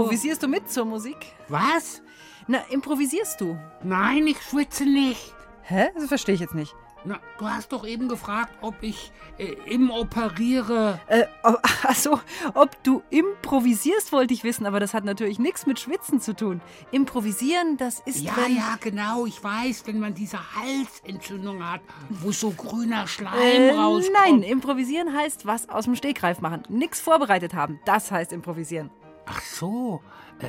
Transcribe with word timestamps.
Improvisierst 0.00 0.42
du 0.42 0.48
mit 0.48 0.70
zur 0.70 0.84
Musik? 0.84 1.16
Was? 1.48 2.02
Na, 2.46 2.58
improvisierst 2.70 3.40
du? 3.40 3.58
Nein, 3.82 4.26
ich 4.26 4.40
schwitze 4.42 4.84
nicht. 4.84 5.34
Hä? 5.62 5.88
Das 5.94 6.06
verstehe 6.06 6.34
ich 6.34 6.40
jetzt 6.40 6.54
nicht. 6.54 6.74
Na, 7.08 7.20
du 7.38 7.46
hast 7.48 7.70
doch 7.72 7.86
eben 7.86 8.08
gefragt, 8.08 8.52
ob 8.62 8.74
ich 8.80 9.12
äh, 9.38 9.52
im 9.66 9.90
operiere. 9.90 10.98
Äh, 11.06 11.24
ob, 11.44 11.60
achso, 11.84 12.18
ob 12.54 12.82
du 12.82 13.00
improvisierst, 13.10 14.10
wollte 14.10 14.34
ich 14.34 14.42
wissen, 14.42 14.66
aber 14.66 14.80
das 14.80 14.92
hat 14.92 15.04
natürlich 15.04 15.38
nichts 15.38 15.66
mit 15.66 15.78
Schwitzen 15.78 16.20
zu 16.20 16.34
tun. 16.34 16.60
Improvisieren, 16.90 17.76
das 17.76 18.00
ist. 18.00 18.20
Ja, 18.22 18.32
wenn, 18.36 18.56
ja, 18.56 18.76
genau. 18.80 19.24
Ich 19.26 19.42
weiß, 19.42 19.84
wenn 19.86 20.00
man 20.00 20.14
diese 20.14 20.38
Halsentzündung 20.56 21.64
hat, 21.68 21.80
wo 22.10 22.32
so 22.32 22.50
grüner 22.50 23.06
Schleim 23.06 23.34
Äh, 23.40 23.70
rauskommt. 23.72 24.12
nein, 24.24 24.42
improvisieren 24.42 25.12
heißt 25.16 25.46
was 25.46 25.68
aus 25.68 25.84
dem 25.84 25.94
Stegreif 25.94 26.40
machen. 26.40 26.62
Nichts 26.68 27.00
vorbereitet 27.00 27.54
haben. 27.54 27.78
Das 27.84 28.10
heißt 28.10 28.32
improvisieren. 28.32 28.90
Ach 29.26 29.40
so, 29.42 30.00
äh, 30.38 30.48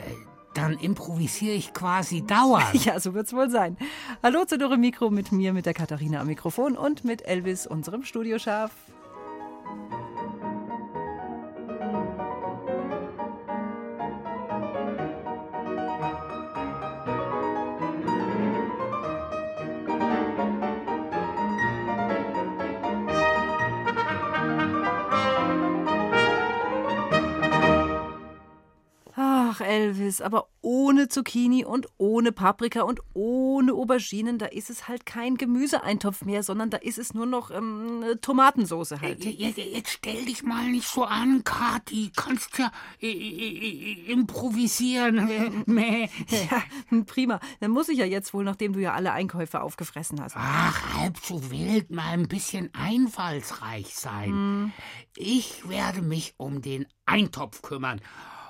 dann 0.54 0.78
improvisiere 0.80 1.56
ich 1.56 1.74
quasi 1.74 2.26
dauernd. 2.26 2.74
Ja, 2.86 3.00
so 3.00 3.14
wird's 3.14 3.34
wohl 3.34 3.50
sein. 3.50 3.78
Hallo 4.24 4.46
zu 4.46 4.58
Dore 4.58 4.78
Mikro 4.78 5.10
mit 5.10 5.32
mir, 5.32 5.54
mit 5.54 5.66
der 5.66 5.74
Katharina 5.74 6.22
am 6.22 6.28
Mikrofon 6.28 6.78
und 6.78 7.04
mit 7.04 7.28
Elvis, 7.28 7.68
unserem 7.68 8.04
Studioschaf. 8.04 8.72
Elvis, 29.78 30.22
aber 30.22 30.50
ohne 30.62 31.08
Zucchini 31.08 31.64
und 31.64 31.88
ohne 31.98 32.32
Paprika 32.32 32.82
und 32.82 33.00
ohne 33.14 33.74
Auberginen, 33.74 34.40
da 34.40 34.48
ist 34.48 34.72
es 34.72 34.88
halt 34.88 35.06
kein 35.06 35.38
Gemüseeintopf 35.38 36.26
mehr, 36.26 36.42
sondern 36.42 36.72
da 36.72 36.78
ist 36.78 36.98
es 36.98 37.14
nur 37.14 37.28
noch 37.28 37.52
ähm, 37.52 38.04
Tomatensoße 38.22 39.00
halt. 39.00 39.24
Jetzt, 39.24 39.58
jetzt 39.58 39.92
stell 39.92 40.26
dich 40.26 40.42
mal 40.42 40.68
nicht 40.70 40.88
so 40.88 41.04
an, 41.04 41.44
Kathi. 41.44 42.12
Kannst 42.16 42.58
ja 42.58 42.72
äh, 43.00 43.08
äh, 43.08 44.08
äh, 44.08 44.12
improvisieren. 44.12 45.30
Äh. 45.78 46.08
Ja, 46.50 46.64
prima. 47.06 47.40
Dann 47.60 47.72
muss 47.72 47.88
ich 47.88 48.00
ja 48.00 48.06
jetzt 48.06 48.34
wohl, 48.34 48.44
nachdem 48.44 48.74
du 48.74 48.80
ja 48.80 48.94
alle 48.94 49.12
Einkäufe 49.12 49.62
aufgefressen 49.62 50.22
hast. 50.22 50.36
Ach, 50.36 50.96
halb 50.96 51.18
so 51.18 51.52
wild, 51.52 51.92
mal 51.92 52.10
ein 52.10 52.28
bisschen 52.28 52.74
einfallsreich 52.74 53.94
sein. 53.94 54.74
Ich 55.16 55.68
werde 55.70 56.02
mich 56.02 56.34
um 56.38 56.62
den 56.62 56.88
Eintopf 57.06 57.62
kümmern. 57.62 58.02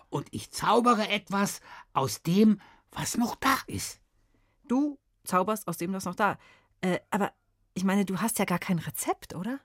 Und 0.09 0.27
ich 0.31 0.51
zaubere 0.51 1.09
etwas 1.09 1.61
aus 1.93 2.21
dem, 2.23 2.61
was 2.91 3.17
noch 3.17 3.35
da 3.35 3.57
ist. 3.67 3.99
Du 4.67 4.97
zauberst 5.23 5.67
aus 5.67 5.77
dem, 5.77 5.93
was 5.93 6.05
noch 6.05 6.15
da. 6.15 6.37
Äh, 6.81 6.99
aber 7.11 7.31
ich 7.73 7.83
meine, 7.83 8.05
du 8.05 8.19
hast 8.19 8.39
ja 8.39 8.45
gar 8.45 8.59
kein 8.59 8.79
Rezept, 8.79 9.35
oder? 9.35 9.59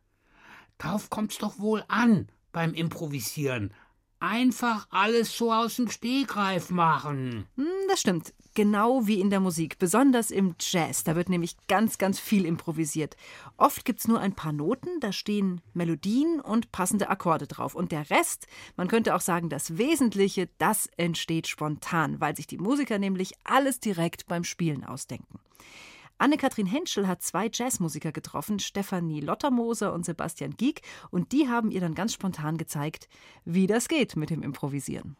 Darauf 0.79 1.11
kommt's 1.11 1.39
doch 1.39 1.59
wohl 1.59 1.85
an 1.89 2.29
beim 2.51 2.75
Improvisieren. 2.75 3.73
Einfach 4.21 4.87
alles 4.91 5.37
so 5.37 5.53
aus 5.53 5.77
dem 5.77 5.89
Stegreif 5.91 6.71
machen. 6.71 7.47
Hm, 7.57 7.67
das 7.89 8.01
stimmt. 8.01 8.35
Genau 8.55 9.07
wie 9.07 9.19
in 9.19 9.31
der 9.31 9.41
Musik, 9.41 9.79
besonders 9.79 10.31
im 10.31 10.55
Jazz. 10.61 11.05
Da 11.05 11.17
wird 11.17 11.31
nämlich 11.31 11.57
ganz, 11.69 11.97
ganz 11.97 12.21
viel 12.21 12.45
improvisiert. 12.45 13.17
Oft 13.57 13.87
gibt's 13.87 14.07
nur 14.07 14.21
ein 14.21 14.35
paar 14.35 14.53
Noten, 14.53 15.01
da 15.01 15.11
stehen 15.11 15.63
Melodien 15.73 16.39
und 16.39 16.71
passende 16.71 17.09
Akkorde 17.09 17.47
drauf. 17.47 17.75
Und 17.75 17.93
der 17.93 18.11
Rest, 18.11 18.47
man 18.77 18.89
könnte 18.89 19.15
auch 19.15 19.23
sagen, 19.23 19.49
das 19.49 19.79
Wesentliche, 19.79 20.51
das 20.59 20.87
entsteht 20.99 21.49
spontan, 21.49 22.21
weil 22.21 22.37
sich 22.37 22.47
die 22.47 22.59
Musiker 22.59 22.99
nämlich 22.99 23.33
alles 23.45 23.81
direkt 23.81 24.27
beim 24.27 24.45
Spielen 24.45 24.85
ausdenken. 24.85 25.39
Anne-Kathrin 26.19 26.67
Henschel 26.67 27.09
hat 27.09 27.23
zwei 27.23 27.51
Jazzmusiker 27.51 28.13
getroffen, 28.13 28.59
Stefanie 28.59 29.21
Lottermoser 29.21 29.95
und 29.95 30.05
Sebastian 30.05 30.57
Gieck, 30.59 30.83
und 31.11 31.33
die 31.33 31.49
haben 31.49 31.71
ihr 31.71 31.81
dann 31.81 31.95
ganz 31.95 32.13
spontan 32.13 32.59
gezeigt, 32.59 33.09
wie 33.47 33.67
das 33.67 33.89
geht 33.89 34.15
mit 34.15 34.29
dem 34.29 34.43
Improvisieren. 34.43 35.17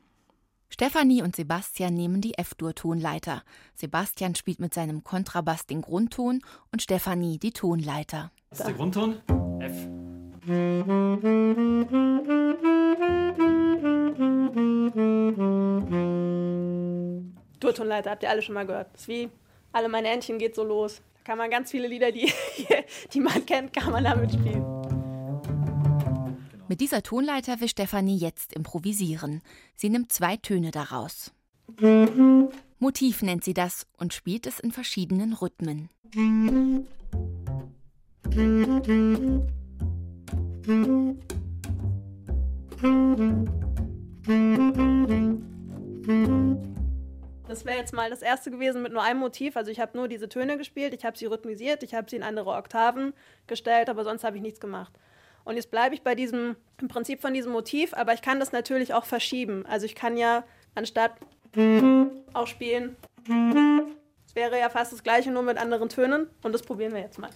Stefanie 0.73 1.21
und 1.21 1.37
Sebastian 1.37 1.93
nehmen 1.93 2.23
die 2.23 2.39
F-Dur-Tonleiter. 2.39 3.43
Sebastian 3.75 4.35
spielt 4.35 4.59
mit 4.59 4.73
seinem 4.73 5.05
Kontrabass 5.05 5.67
den 5.67 5.83
Grundton 5.83 6.41
und 6.73 6.81
Stefanie 6.81 7.39
die 7.39 7.53
Tonleiter. 7.53 8.33
Das 8.49 8.61
ist 8.61 8.69
der 8.69 8.75
Grundton. 8.75 9.21
F. 9.61 9.87
Durtonleiter 17.61 18.11
habt 18.11 18.23
ihr 18.23 18.31
alle 18.31 18.41
schon 18.41 18.55
mal 18.55 18.67
gehört. 18.67 18.95
Das 18.95 19.03
ist 19.03 19.09
wie 19.09 19.29
Alle 19.73 19.91
meine 19.91 20.09
Entchen 20.09 20.39
geht 20.39 20.55
so 20.55 20.65
los. 20.65 21.03
Da 21.19 21.33
kann 21.33 21.37
man 21.37 21.51
ganz 21.51 21.71
viele 21.71 21.87
Lieder, 21.87 22.11
die, 22.13 22.33
die 23.13 23.21
man 23.21 23.45
kennt, 23.45 23.75
kann 23.75 23.93
man 23.93 24.05
damit 24.05 24.33
spielen. 24.33 24.72
Mit 26.73 26.81
dieser 26.81 27.03
Tonleiter 27.03 27.61
will 27.61 27.69
Stefanie 27.69 28.17
jetzt 28.17 28.55
improvisieren. 28.55 29.43
Sie 29.77 29.91
nimmt 29.91 30.11
zwei 30.11 30.39
Töne 30.39 30.71
daraus. 30.71 31.31
Motiv 32.79 33.21
nennt 33.21 33.45
sie 33.45 33.53
das 33.53 33.87
und 33.99 34.15
spielt 34.15 34.47
es 34.47 34.59
in 34.59 34.73
verschiedenen 34.73 35.35
Rhythmen. 35.35 35.91
Das 47.49 47.67
wäre 47.67 47.77
jetzt 47.77 47.93
mal 47.93 48.09
das 48.09 48.23
erste 48.23 48.51
gewesen 48.51 48.81
mit 48.83 48.95
nur 48.95 49.03
einem 49.03 49.21
Motiv. 49.21 49.59
Also 49.59 49.71
ich 49.71 49.79
habe 49.79 49.99
nur 49.99 50.09
diese 50.09 50.31
Töne 50.31 50.57
gespielt, 50.57 50.95
ich 50.95 51.05
habe 51.05 51.19
sie 51.19 51.27
rhythmisiert, 51.27 51.83
ich 51.83 51.93
habe 51.93 52.09
sie 52.09 52.17
in 52.17 52.23
andere 52.23 52.53
Oktaven 52.53 53.13
gestellt, 53.47 53.91
aber 53.91 54.05
sonst 54.05 54.25
habe 54.25 54.39
ich 54.39 54.43
nichts 54.43 54.59
gemacht. 54.59 54.99
Und 55.45 55.57
jetzt 55.57 55.71
bleibe 55.71 55.95
ich 55.95 56.03
bei 56.03 56.15
diesem, 56.15 56.57
im 56.81 56.89
Prinzip 56.89 57.21
von 57.21 57.35
diesem 57.35 57.53
Motiv, 57.53 57.95
aber 57.95 58.15
ich 58.15 58.23
kann 58.23 58.41
das 58.41 58.53
natürlich 58.53 58.95
auch 58.95 59.05
verschieben. 59.05 59.65
Also 59.67 59.87
ich 59.87 59.95
kann 59.95 60.17
ja 60.17 60.45
anstatt 60.75 61.13
auch 62.33 62.47
spielen. 62.47 62.97
Es 64.27 64.35
wäre 64.35 64.59
ja 64.59 64.71
fast 64.71 64.93
das 64.93 65.03
gleiche, 65.03 65.31
nur 65.31 65.43
mit 65.43 65.59
anderen 65.59 65.89
Tönen. 65.89 66.29
Und 66.43 66.53
das 66.53 66.63
probieren 66.63 66.93
wir 66.93 67.01
jetzt 67.01 67.19
mal. 67.19 67.31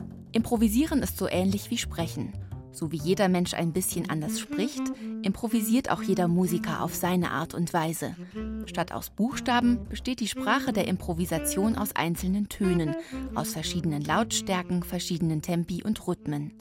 Improvisieren 0.46 1.02
ist 1.02 1.18
so 1.18 1.28
ähnlich 1.28 1.72
wie 1.72 1.78
Sprechen. 1.80 2.32
So 2.72 2.92
wie 2.92 2.98
jeder 2.98 3.30
Mensch 3.30 3.56
ein 3.56 3.74
bisschen 3.74 4.12
anders 4.12 4.40
spricht, 4.40 4.84
improvisiert 5.24 5.90
auch 5.90 6.04
jeder 6.04 6.28
Musiker 6.28 6.84
auf 6.84 6.94
seine 6.94 7.32
Art 7.32 7.56
und 7.56 7.74
Weise. 7.74 8.16
Statt 8.68 8.92
aus 8.92 9.10
Buchstaben 9.10 9.90
besteht 9.90 10.20
die 10.20 10.28
Sprache 10.28 10.72
der 10.72 10.88
Improvisation 10.88 11.76
aus 11.76 11.96
einzelnen 11.96 12.48
Tönen, 12.48 12.96
aus 13.34 13.54
verschiedenen 13.54 14.04
Lautstärken, 14.04 14.84
verschiedenen 14.84 15.42
Tempi 15.42 15.82
und 15.84 16.08
Rhythmen. 16.08 16.54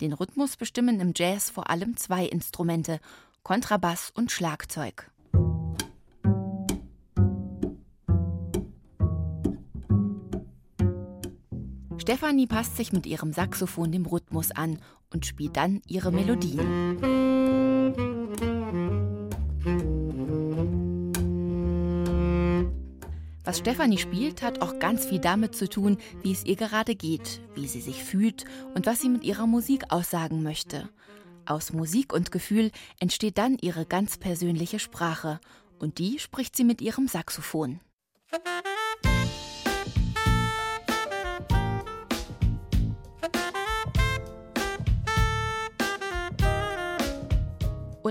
Den 0.00 0.12
Rhythmus 0.12 0.56
bestimmen 0.56 1.00
im 1.00 1.10
Jazz 1.12 1.50
vor 1.50 1.70
allem 1.70 1.96
zwei 1.96 2.26
Instrumente, 2.26 3.00
Kontrabass 3.42 4.12
und 4.14 4.30
Schlagzeug. 4.30 5.10
Stefanie 12.04 12.46
passt 12.46 12.76
sich 12.76 12.92
mit 12.92 13.06
ihrem 13.06 13.32
Saxophon 13.32 13.90
dem 13.90 14.04
Rhythmus 14.04 14.50
an 14.50 14.78
und 15.10 15.24
spielt 15.24 15.56
dann 15.56 15.80
ihre 15.86 16.12
Melodien. 16.12 17.00
Was 23.42 23.56
Stefanie 23.60 23.96
spielt, 23.96 24.42
hat 24.42 24.60
auch 24.60 24.78
ganz 24.80 25.06
viel 25.06 25.18
damit 25.18 25.54
zu 25.56 25.66
tun, 25.66 25.96
wie 26.22 26.32
es 26.32 26.44
ihr 26.44 26.56
gerade 26.56 26.94
geht, 26.94 27.40
wie 27.54 27.66
sie 27.66 27.80
sich 27.80 28.04
fühlt 28.04 28.44
und 28.74 28.84
was 28.84 29.00
sie 29.00 29.08
mit 29.08 29.24
ihrer 29.24 29.46
Musik 29.46 29.84
aussagen 29.88 30.42
möchte. 30.42 30.90
Aus 31.46 31.72
Musik 31.72 32.12
und 32.12 32.30
Gefühl 32.30 32.70
entsteht 33.00 33.38
dann 33.38 33.56
ihre 33.58 33.86
ganz 33.86 34.18
persönliche 34.18 34.78
Sprache. 34.78 35.40
Und 35.78 35.96
die 35.96 36.18
spricht 36.18 36.54
sie 36.54 36.64
mit 36.64 36.82
ihrem 36.82 37.08
Saxophon. 37.08 37.80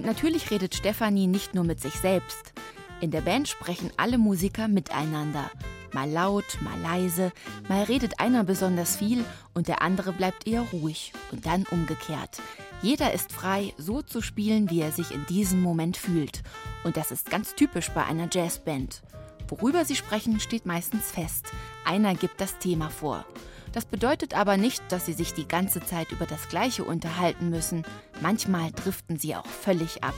Und 0.03 0.07
natürlich 0.07 0.51
redet 0.51 0.75
Stefanie 0.75 1.27
nicht 1.27 1.55
nur 1.55 1.63
mit 1.63 1.79
sich 1.79 1.93
selbst. 1.93 2.51
In 2.99 3.09
der 3.11 3.21
Band 3.21 3.47
sprechen 3.47 3.89
alle 3.95 4.17
Musiker 4.17 4.67
miteinander. 4.67 5.49
Mal 5.93 6.09
laut, 6.09 6.57
mal 6.59 6.77
leise, 6.81 7.31
mal 7.69 7.83
redet 7.83 8.19
einer 8.19 8.43
besonders 8.43 8.97
viel 8.97 9.23
und 9.53 9.69
der 9.69 9.81
andere 9.81 10.11
bleibt 10.11 10.45
eher 10.45 10.63
ruhig 10.73 11.13
und 11.31 11.45
dann 11.45 11.63
umgekehrt. 11.71 12.41
Jeder 12.81 13.13
ist 13.13 13.31
frei, 13.31 13.73
so 13.77 14.01
zu 14.01 14.21
spielen, 14.21 14.69
wie 14.69 14.81
er 14.81 14.91
sich 14.91 15.11
in 15.11 15.25
diesem 15.27 15.61
Moment 15.61 15.95
fühlt. 15.95 16.43
Und 16.83 16.97
das 16.97 17.09
ist 17.09 17.31
ganz 17.31 17.55
typisch 17.55 17.89
bei 17.91 18.03
einer 18.03 18.27
Jazzband. 18.29 19.03
Worüber 19.47 19.85
sie 19.85 19.95
sprechen, 19.95 20.41
steht 20.41 20.65
meistens 20.65 21.11
fest. 21.11 21.45
Einer 21.85 22.13
gibt 22.13 22.41
das 22.41 22.57
Thema 22.57 22.89
vor. 22.89 23.25
Das 23.73 23.85
bedeutet 23.85 24.35
aber 24.37 24.55
nicht, 24.55 24.83
dass 24.89 25.07
sie 25.07 25.13
sich 25.13 25.33
die 25.33 25.47
ganze 25.47 25.81
Zeit 25.81 26.11
über 26.11 26.25
das 26.25 26.47
Gleiche 26.47 26.83
unterhalten 26.83 27.49
müssen. 27.49 27.83
Manchmal 28.21 28.71
driften 28.71 29.17
sie 29.17 29.35
auch 29.35 29.45
völlig 29.45 30.03
ab. 30.03 30.13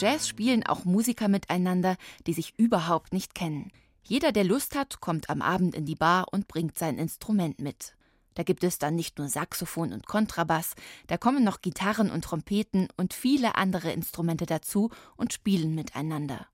Im 0.00 0.06
Jazz 0.06 0.28
spielen 0.28 0.64
auch 0.64 0.84
Musiker 0.84 1.26
miteinander, 1.26 1.96
die 2.28 2.32
sich 2.32 2.56
überhaupt 2.56 3.12
nicht 3.12 3.34
kennen. 3.34 3.72
Jeder, 4.04 4.30
der 4.30 4.44
Lust 4.44 4.76
hat, 4.76 5.00
kommt 5.00 5.28
am 5.28 5.42
Abend 5.42 5.74
in 5.74 5.86
die 5.86 5.96
Bar 5.96 6.26
und 6.30 6.46
bringt 6.46 6.78
sein 6.78 6.98
Instrument 6.98 7.58
mit. 7.58 7.96
Da 8.34 8.44
gibt 8.44 8.62
es 8.62 8.78
dann 8.78 8.94
nicht 8.94 9.18
nur 9.18 9.26
Saxophon 9.26 9.92
und 9.92 10.06
Kontrabass, 10.06 10.76
da 11.08 11.16
kommen 11.16 11.42
noch 11.42 11.62
Gitarren 11.62 12.12
und 12.12 12.22
Trompeten 12.22 12.86
und 12.96 13.12
viele 13.12 13.56
andere 13.56 13.90
Instrumente 13.90 14.46
dazu 14.46 14.90
und 15.16 15.32
spielen 15.32 15.74
miteinander. 15.74 16.46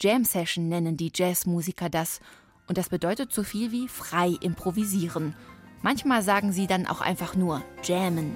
Jam 0.00 0.24
Session 0.24 0.70
nennen 0.70 0.96
die 0.96 1.12
Jazzmusiker 1.14 1.90
das, 1.90 2.20
und 2.68 2.78
das 2.78 2.88
bedeutet 2.88 3.34
so 3.34 3.42
viel 3.42 3.70
wie 3.70 3.88
frei 3.88 4.34
improvisieren. 4.40 5.34
Manchmal 5.82 6.22
sagen 6.22 6.52
sie 6.52 6.66
dann 6.66 6.86
auch 6.86 7.02
einfach 7.02 7.34
nur 7.34 7.62
jammen. 7.82 8.34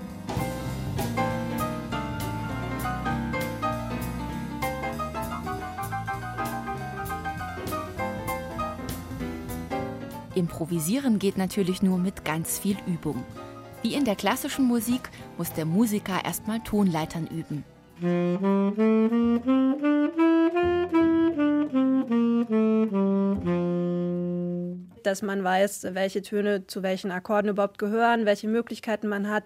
Improvisieren 10.35 11.19
geht 11.19 11.37
natürlich 11.37 11.83
nur 11.83 11.99
mit 11.99 12.25
ganz 12.25 12.59
viel 12.59 12.77
Übung. 12.87 13.23
Wie 13.83 13.95
in 13.95 14.05
der 14.05 14.17
klassischen 14.17 14.65
Musik 14.65 15.11
muss 15.37 15.53
der 15.53 15.67
Musiker 15.67 16.25
erstmal 16.25 16.61
Tonleitern 16.61 17.27
üben. 17.27 17.65
Dass 25.03 25.23
man 25.23 25.45
weiß, 25.45 25.89
welche 25.93 26.23
Töne 26.23 26.67
zu 26.67 26.83
welchen 26.83 27.11
Akkorden 27.11 27.51
überhaupt 27.51 27.79
gehören, 27.79 28.25
welche 28.25 28.49
Möglichkeiten 28.49 29.09
man 29.09 29.29
hat. 29.29 29.45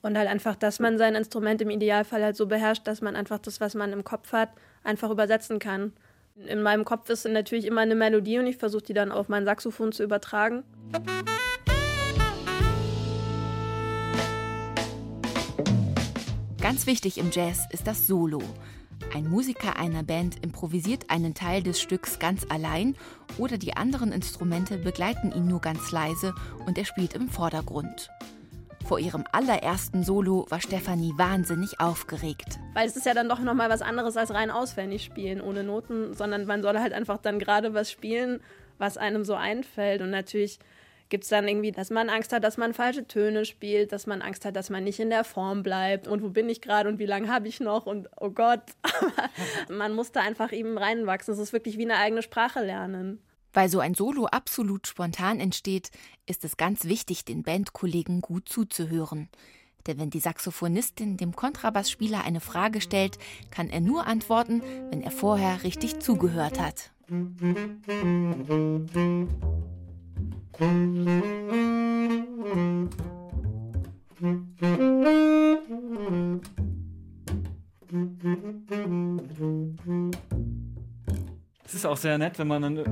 Und 0.00 0.16
halt 0.16 0.28
einfach, 0.28 0.54
dass 0.54 0.80
man 0.80 0.98
sein 0.98 1.14
Instrument 1.14 1.60
im 1.60 1.70
Idealfall 1.70 2.22
halt 2.22 2.36
so 2.36 2.46
beherrscht, 2.46 2.86
dass 2.86 3.00
man 3.00 3.16
einfach 3.16 3.38
das, 3.38 3.60
was 3.60 3.74
man 3.74 3.92
im 3.92 4.04
Kopf 4.04 4.32
hat, 4.32 4.50
einfach 4.84 5.10
übersetzen 5.10 5.58
kann. 5.58 5.92
In 6.36 6.62
meinem 6.62 6.84
Kopf 6.84 7.08
ist 7.10 7.24
natürlich 7.26 7.64
immer 7.64 7.82
eine 7.82 7.94
Melodie 7.94 8.40
und 8.40 8.46
ich 8.48 8.56
versuche 8.56 8.82
die 8.82 8.92
dann 8.92 9.12
auf 9.12 9.28
mein 9.28 9.44
Saxophon 9.44 9.92
zu 9.92 10.02
übertragen. 10.02 10.64
Ganz 16.60 16.88
wichtig 16.88 17.18
im 17.18 17.30
Jazz 17.30 17.68
ist 17.70 17.86
das 17.86 18.08
Solo. 18.08 18.42
Ein 19.14 19.28
Musiker 19.28 19.76
einer 19.78 20.02
Band 20.02 20.44
improvisiert 20.44 21.08
einen 21.08 21.34
Teil 21.34 21.62
des 21.62 21.80
Stücks 21.80 22.18
ganz 22.18 22.44
allein 22.48 22.96
oder 23.38 23.56
die 23.56 23.76
anderen 23.76 24.10
Instrumente 24.10 24.78
begleiten 24.78 25.30
ihn 25.30 25.46
nur 25.46 25.60
ganz 25.60 25.92
leise 25.92 26.34
und 26.66 26.78
er 26.78 26.84
spielt 26.84 27.14
im 27.14 27.28
Vordergrund. 27.28 28.10
Vor 28.84 28.98
ihrem 28.98 29.24
allerersten 29.32 30.02
Solo 30.02 30.44
war 30.50 30.60
Stefanie 30.60 31.14
wahnsinnig 31.16 31.80
aufgeregt. 31.80 32.58
Weil 32.74 32.86
es 32.86 32.96
ist 32.96 33.06
ja 33.06 33.14
dann 33.14 33.30
doch 33.30 33.38
nochmal 33.38 33.70
was 33.70 33.80
anderes 33.80 34.18
als 34.18 34.34
rein 34.34 34.50
auswendig 34.50 35.02
spielen 35.02 35.40
ohne 35.40 35.64
Noten, 35.64 36.12
sondern 36.12 36.44
man 36.44 36.62
soll 36.62 36.78
halt 36.78 36.92
einfach 36.92 37.16
dann 37.16 37.38
gerade 37.38 37.72
was 37.72 37.90
spielen, 37.90 38.42
was 38.76 38.98
einem 38.98 39.24
so 39.24 39.34
einfällt. 39.34 40.02
Und 40.02 40.10
natürlich 40.10 40.58
gibt 41.08 41.24
es 41.24 41.30
dann 41.30 41.48
irgendwie, 41.48 41.72
dass 41.72 41.88
man 41.88 42.10
Angst 42.10 42.34
hat, 42.34 42.44
dass 42.44 42.58
man 42.58 42.74
falsche 42.74 43.08
Töne 43.08 43.46
spielt, 43.46 43.90
dass 43.90 44.06
man 44.06 44.20
Angst 44.20 44.44
hat, 44.44 44.54
dass 44.54 44.68
man 44.68 44.84
nicht 44.84 45.00
in 45.00 45.08
der 45.08 45.24
Form 45.24 45.62
bleibt 45.62 46.06
und 46.06 46.22
wo 46.22 46.28
bin 46.28 46.50
ich 46.50 46.60
gerade 46.60 46.90
und 46.90 46.98
wie 46.98 47.06
lange 47.06 47.28
habe 47.32 47.48
ich 47.48 47.60
noch 47.60 47.86
und 47.86 48.10
oh 48.20 48.30
Gott. 48.30 48.62
man 49.70 49.94
muss 49.94 50.12
da 50.12 50.20
einfach 50.20 50.52
eben 50.52 50.76
reinwachsen. 50.76 51.32
Es 51.32 51.40
ist 51.40 51.54
wirklich 51.54 51.78
wie 51.78 51.84
eine 51.84 51.96
eigene 51.96 52.20
Sprache 52.20 52.60
lernen. 52.60 53.18
Weil 53.54 53.68
so 53.68 53.78
ein 53.78 53.94
Solo 53.94 54.26
absolut 54.26 54.86
spontan 54.86 55.40
entsteht, 55.40 55.90
ist 56.26 56.44
es 56.44 56.56
ganz 56.56 56.84
wichtig, 56.84 57.24
den 57.24 57.44
Bandkollegen 57.44 58.20
gut 58.20 58.48
zuzuhören. 58.48 59.28
Denn 59.86 59.98
wenn 59.98 60.10
die 60.10 60.20
Saxophonistin 60.20 61.16
dem 61.16 61.36
Kontrabassspieler 61.36 62.24
eine 62.24 62.40
Frage 62.40 62.80
stellt, 62.80 63.18
kann 63.50 63.70
er 63.70 63.80
nur 63.80 64.06
antworten, 64.06 64.62
wenn 64.90 65.02
er 65.02 65.10
vorher 65.10 65.62
richtig 65.62 66.00
zugehört 66.00 66.58
hat. 66.58 66.90
Es 81.64 81.74
ist 81.74 81.86
auch 81.86 81.96
sehr 81.96 82.18
nett, 82.18 82.38
wenn 82.38 82.46
man 82.46 82.62
dann 82.62 82.84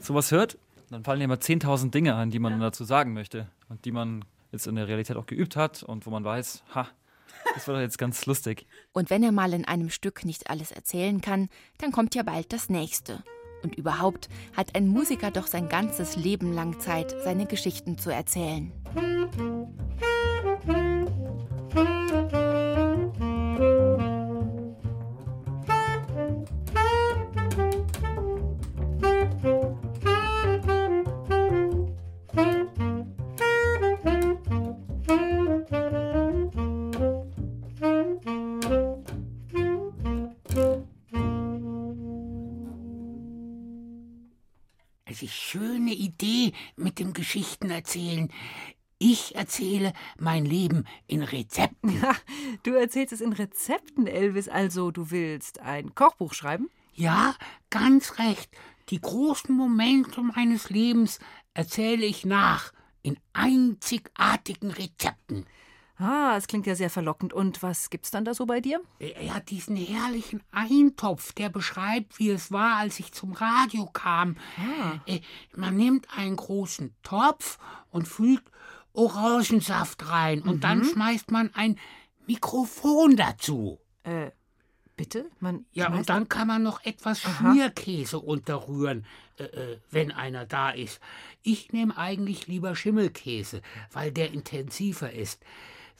sowas 0.00 0.30
hört, 0.30 0.58
dann 0.90 1.04
fallen 1.04 1.20
ja 1.20 1.24
immer 1.24 1.36
10.000 1.36 1.90
Dinge 1.90 2.16
ein, 2.16 2.30
die 2.30 2.38
man 2.38 2.60
dazu 2.60 2.84
sagen 2.84 3.12
möchte 3.12 3.48
und 3.68 3.84
die 3.84 3.92
man 3.92 4.24
jetzt 4.52 4.66
in 4.66 4.74
der 4.74 4.88
Realität 4.88 5.16
auch 5.16 5.26
geübt 5.26 5.56
hat 5.56 5.82
und 5.82 6.06
wo 6.06 6.10
man 6.10 6.24
weiß, 6.24 6.62
ha, 6.74 6.88
das 7.54 7.66
war 7.68 7.76
doch 7.76 7.80
jetzt 7.80 7.98
ganz 7.98 8.26
lustig. 8.26 8.66
Und 8.92 9.10
wenn 9.10 9.22
er 9.22 9.32
mal 9.32 9.52
in 9.54 9.64
einem 9.64 9.90
Stück 9.90 10.24
nicht 10.24 10.50
alles 10.50 10.72
erzählen 10.72 11.20
kann, 11.20 11.48
dann 11.78 11.92
kommt 11.92 12.14
ja 12.14 12.22
bald 12.22 12.52
das 12.52 12.68
nächste. 12.68 13.22
Und 13.62 13.76
überhaupt 13.76 14.28
hat 14.56 14.74
ein 14.74 14.88
Musiker 14.88 15.30
doch 15.30 15.46
sein 15.46 15.68
ganzes 15.68 16.16
Leben 16.16 16.52
lang 16.52 16.80
Zeit, 16.80 17.14
seine 17.24 17.46
Geschichten 17.46 17.98
zu 17.98 18.10
erzählen. 18.10 18.72
Erzählen. 47.80 48.28
Ich 48.98 49.34
erzähle 49.34 49.94
mein 50.18 50.44
Leben 50.44 50.84
in 51.06 51.22
Rezepten. 51.22 52.02
Du 52.62 52.74
erzählst 52.74 53.14
es 53.14 53.22
in 53.22 53.32
Rezepten, 53.32 54.06
Elvis. 54.06 54.48
Also, 54.50 54.90
du 54.90 55.10
willst 55.10 55.60
ein 55.60 55.94
Kochbuch 55.94 56.34
schreiben? 56.34 56.68
Ja, 56.92 57.34
ganz 57.70 58.18
recht. 58.18 58.50
Die 58.90 59.00
großen 59.00 59.54
Momente 59.54 60.20
meines 60.20 60.68
Lebens 60.68 61.18
erzähle 61.54 62.04
ich 62.04 62.26
nach 62.26 62.72
in 63.02 63.16
einzigartigen 63.32 64.70
Rezepten. 64.70 65.46
Ah, 66.00 66.34
es 66.36 66.46
klingt 66.46 66.66
ja 66.66 66.74
sehr 66.74 66.88
verlockend. 66.88 67.32
Und 67.34 67.62
was 67.62 67.90
gibt's 67.90 68.10
dann 68.10 68.24
da 68.24 68.32
so 68.32 68.46
bei 68.46 68.60
dir? 68.60 68.80
Er 68.98 69.34
hat 69.34 69.50
diesen 69.50 69.76
herrlichen 69.76 70.42
Eintopf, 70.50 71.32
der 71.34 71.50
beschreibt, 71.50 72.18
wie 72.18 72.30
es 72.30 72.50
war, 72.50 72.76
als 72.78 72.98
ich 72.98 73.12
zum 73.12 73.32
Radio 73.32 73.86
kam. 73.86 74.36
Äh, 75.06 75.20
Man 75.54 75.76
nimmt 75.76 76.08
einen 76.16 76.36
großen 76.36 76.94
Topf 77.02 77.58
und 77.90 78.08
füllt 78.08 78.42
Orangensaft 78.92 80.08
rein 80.08 80.42
und 80.42 80.64
dann 80.64 80.84
schmeißt 80.84 81.30
man 81.30 81.50
ein 81.54 81.78
Mikrofon 82.26 83.16
dazu. 83.16 83.78
Äh, 84.02 84.30
Bitte? 84.96 85.30
Man 85.40 85.64
Ja, 85.72 85.90
und 85.90 86.10
dann 86.10 86.28
kann 86.28 86.46
man 86.46 86.62
noch 86.62 86.84
etwas 86.84 87.22
Schmierkäse 87.22 88.18
unterrühren, 88.18 89.06
äh, 89.38 89.44
äh, 89.44 89.78
wenn 89.90 90.12
einer 90.12 90.44
da 90.44 90.70
ist. 90.70 91.00
Ich 91.42 91.72
nehme 91.72 91.96
eigentlich 91.96 92.48
lieber 92.48 92.76
Schimmelkäse, 92.76 93.62
weil 93.92 94.12
der 94.12 94.30
intensiver 94.32 95.10
ist. 95.10 95.42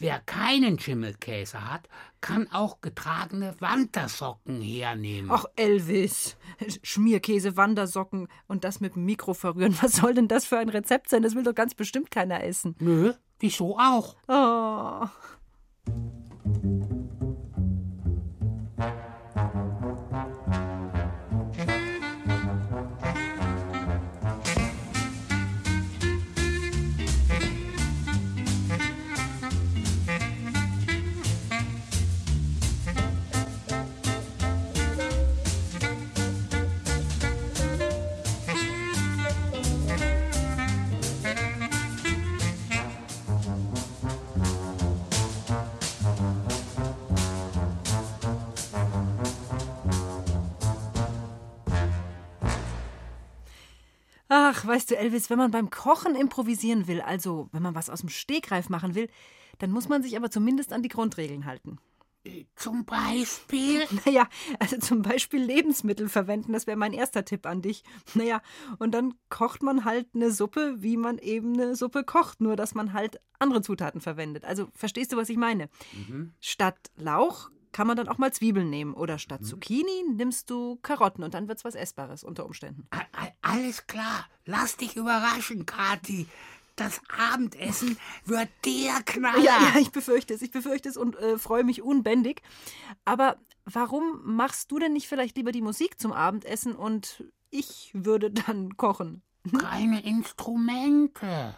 Wer 0.01 0.19
keinen 0.21 0.79
Schimmelkäse 0.79 1.71
hat, 1.71 1.87
kann 2.23 2.51
auch 2.51 2.81
getragene 2.81 3.55
Wandersocken 3.61 4.63
hernehmen. 4.63 5.31
Ach, 5.31 5.45
Elvis. 5.57 6.39
Schmierkäse, 6.83 7.59
Wandersocken 7.59 8.29
und 8.49 8.65
das 8.65 8.81
mit 8.81 8.95
dem 8.95 9.05
Mikro 9.05 9.35
verrühren. 9.35 9.77
Was 9.83 9.97
soll 9.97 10.15
denn 10.15 10.27
das 10.27 10.47
für 10.47 10.57
ein 10.57 10.71
Rezept 10.71 11.11
sein? 11.11 11.23
Das 11.23 11.35
will 11.35 11.43
doch 11.43 11.55
ganz 11.55 11.75
bestimmt 11.75 12.11
keiner 12.11 12.43
essen. 12.43 12.77
Nö, 12.81 13.13
wieso 13.41 13.79
auch? 13.79 14.17
Oh. 14.27 15.07
Ach, 54.33 54.65
weißt 54.65 54.93
du, 54.93 54.97
Elvis, 54.97 55.29
wenn 55.29 55.39
man 55.39 55.51
beim 55.51 55.71
Kochen 55.71 56.15
improvisieren 56.15 56.87
will, 56.87 57.01
also 57.01 57.49
wenn 57.51 57.65
man 57.65 57.75
was 57.75 57.91
aus 57.91 57.99
dem 58.01 58.09
Stegreif 58.09 58.69
machen 58.69 58.95
will, 58.95 59.09
dann 59.59 59.73
muss 59.73 59.89
man 59.89 60.05
sich 60.05 60.17
aber 60.17 60.31
zumindest 60.31 60.73
an 60.73 60.85
die 60.85 60.89
Grundregeln 60.89 61.47
halten. 61.47 61.79
Zum 62.55 62.85
Beispiel? 62.85 63.83
Naja, 64.07 64.29
also 64.61 64.79
zum 64.79 65.03
Beispiel 65.03 65.43
Lebensmittel 65.43 66.09
verwenden, 66.09 66.53
das 66.53 66.69
wäre 66.69 66.77
mein 66.77 66.93
erster 66.93 67.25
Tipp 67.25 67.45
an 67.45 67.61
dich. 67.61 67.83
Naja, 68.15 68.41
und 68.79 68.93
dann 68.93 69.15
kocht 69.31 69.65
man 69.65 69.85
halt 69.85 70.07
eine 70.15 70.31
Suppe, 70.31 70.77
wie 70.79 70.97
man 70.97 71.19
eben 71.19 71.55
eine 71.55 71.75
Suppe 71.75 72.05
kocht, 72.05 72.41
nur 72.41 72.55
dass 72.55 72.75
man 72.75 72.93
halt 72.93 73.21
andere 73.41 73.63
Zutaten 73.63 74.01
verwendet. 74.01 74.45
Also 74.45 74.69
verstehst 74.75 75.13
du, 75.13 75.17
was 75.17 75.29
ich 75.29 75.39
meine? 75.39 75.69
Statt 76.39 76.79
Lauch 76.97 77.51
kann 77.73 77.87
man 77.87 77.97
dann 77.97 78.09
auch 78.09 78.19
mal 78.19 78.33
Zwiebeln 78.33 78.69
nehmen 78.69 78.95
oder 78.95 79.19
statt 79.19 79.45
Zucchini 79.47 80.05
nimmst 80.15 80.51
du 80.51 80.77
Karotten 80.83 81.23
und 81.23 81.35
dann 81.35 81.49
wird's 81.49 81.65
was 81.65 81.75
Essbares 81.77 82.25
unter 82.25 82.45
Umständen. 82.45 82.87
Alles 83.51 83.87
klar, 83.87 84.27
lass 84.45 84.77
dich 84.77 84.97
überraschen, 84.97 85.67
Kathi. 85.67 86.27
Das 86.77 87.01
Abendessen 87.33 87.99
wird 88.25 88.49
der 88.65 89.03
Knaller. 89.05 89.43
Ja, 89.43 89.71
ja, 89.75 89.81
ich 89.81 89.91
befürchte 89.91 90.33
es, 90.33 90.41
ich 90.41 90.51
befürchte 90.51 90.89
es 90.89 90.97
und 90.97 91.17
äh, 91.17 91.37
freue 91.39 91.65
mich 91.65 91.83
unbändig. 91.83 92.43
Aber 93.05 93.37
warum 93.65 94.21
machst 94.25 94.71
du 94.71 94.79
denn 94.79 94.95
nicht 94.95 95.09
vielleicht 95.09 95.37
lieber 95.37 95.53
die 95.53 95.61
Musik 95.61 96.01
zum 96.01 96.13
Abendessen 96.13 96.75
und 96.75 97.25
ich 97.51 97.91
würde 97.93 98.31
dann 98.31 98.77
kochen? 98.77 99.23
Keine 99.59 100.03
Instrumente. 100.03 101.55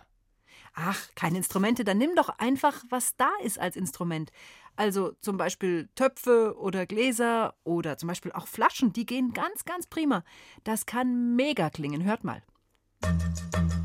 Ach, 0.75 1.09
keine 1.15 1.39
Instrumente, 1.39 1.85
dann 1.85 1.99
nimm 1.99 2.15
doch 2.15 2.31
einfach, 2.39 2.83
was 2.89 3.17
da 3.17 3.31
ist 3.43 3.59
als 3.59 3.77
Instrument. 3.77 4.31
Also 4.75 5.13
zum 5.21 5.37
Beispiel 5.37 5.91
Töpfe 5.95 6.57
oder 6.59 6.87
Gläser 6.87 7.55
oder 7.63 7.99
zum 7.99 8.09
Beispiel 8.09 8.33
auch 8.33 8.47
Flaschen, 8.47 8.93
die 8.93 9.05
gehen 9.05 9.35
ganz, 9.35 9.65
ganz 9.67 9.87
prima. 9.87 10.25
Das 10.65 10.87
kann 10.87 11.37
mega 11.37 11.69
klingen, 11.69 12.05
hört 12.05 12.25
mal. 12.25 12.43
Ah, 13.03 13.82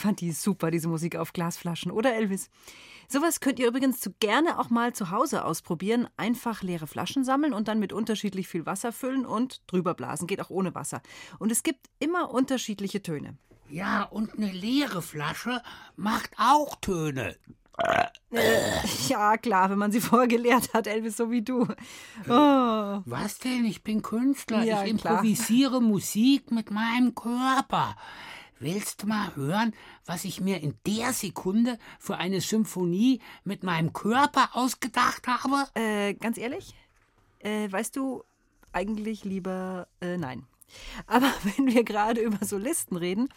ich 0.00 0.02
fand 0.02 0.22
die 0.22 0.32
super, 0.32 0.70
diese 0.70 0.88
Musik 0.88 1.14
auf 1.16 1.34
Glasflaschen, 1.34 1.92
oder 1.92 2.14
Elvis? 2.14 2.48
Sowas 3.06 3.40
könnt 3.40 3.58
ihr 3.58 3.68
übrigens 3.68 4.00
zu 4.00 4.10
gerne 4.18 4.58
auch 4.58 4.70
mal 4.70 4.94
zu 4.94 5.10
Hause 5.10 5.44
ausprobieren. 5.44 6.08
Einfach 6.16 6.62
leere 6.62 6.86
Flaschen 6.86 7.22
sammeln 7.22 7.52
und 7.52 7.68
dann 7.68 7.78
mit 7.78 7.92
unterschiedlich 7.92 8.48
viel 8.48 8.64
Wasser 8.64 8.92
füllen 8.92 9.26
und 9.26 9.60
drüber 9.66 9.92
blasen. 9.92 10.26
Geht 10.26 10.40
auch 10.40 10.48
ohne 10.48 10.74
Wasser. 10.74 11.02
Und 11.38 11.52
es 11.52 11.62
gibt 11.62 11.90
immer 11.98 12.30
unterschiedliche 12.30 13.02
Töne. 13.02 13.36
Ja, 13.68 14.04
und 14.04 14.38
eine 14.38 14.50
leere 14.50 15.02
Flasche 15.02 15.60
macht 15.96 16.30
auch 16.38 16.76
Töne. 16.76 17.36
Ja, 19.06 19.36
klar, 19.36 19.68
wenn 19.68 19.78
man 19.78 19.92
sie 19.92 20.00
vorgeleert 20.00 20.72
hat, 20.72 20.86
Elvis, 20.86 21.18
so 21.18 21.30
wie 21.30 21.42
du. 21.42 21.66
Oh. 22.26 23.02
Was 23.04 23.38
denn? 23.38 23.66
Ich 23.66 23.84
bin 23.84 24.00
Künstler. 24.00 24.62
Ja, 24.62 24.82
ich 24.82 24.96
klar. 24.96 25.12
improvisiere 25.12 25.82
Musik 25.82 26.50
mit 26.52 26.70
meinem 26.70 27.14
Körper. 27.14 27.96
Willst 28.62 29.02
du 29.02 29.06
mal 29.06 29.34
hören, 29.36 29.72
was 30.04 30.26
ich 30.26 30.42
mir 30.42 30.60
in 30.60 30.74
der 30.86 31.14
Sekunde 31.14 31.78
für 31.98 32.18
eine 32.18 32.42
Symphonie 32.42 33.22
mit 33.42 33.62
meinem 33.62 33.94
Körper 33.94 34.50
ausgedacht 34.52 35.26
habe? 35.26 35.66
Äh, 35.72 36.12
ganz 36.12 36.36
ehrlich, 36.36 36.74
äh, 37.38 37.72
weißt 37.72 37.96
du, 37.96 38.22
eigentlich 38.70 39.24
lieber 39.24 39.88
äh, 40.02 40.18
nein. 40.18 40.44
Aber 41.06 41.32
wenn 41.56 41.68
wir 41.68 41.84
gerade 41.84 42.20
über 42.20 42.44
Solisten 42.44 42.98
reden, 42.98 43.30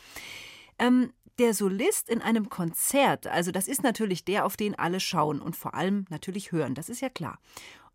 ähm, 0.77 1.13
der 1.39 1.53
Solist 1.53 2.09
in 2.09 2.21
einem 2.21 2.49
Konzert, 2.49 3.25
also 3.25 3.51
das 3.51 3.69
ist 3.69 3.81
natürlich 3.81 4.25
der, 4.25 4.45
auf 4.45 4.57
den 4.57 4.77
alle 4.77 4.99
schauen 4.99 5.41
und 5.41 5.55
vor 5.55 5.73
allem 5.73 6.05
natürlich 6.09 6.51
hören, 6.51 6.75
das 6.75 6.89
ist 6.89 6.99
ja 6.99 7.07
klar. 7.07 7.39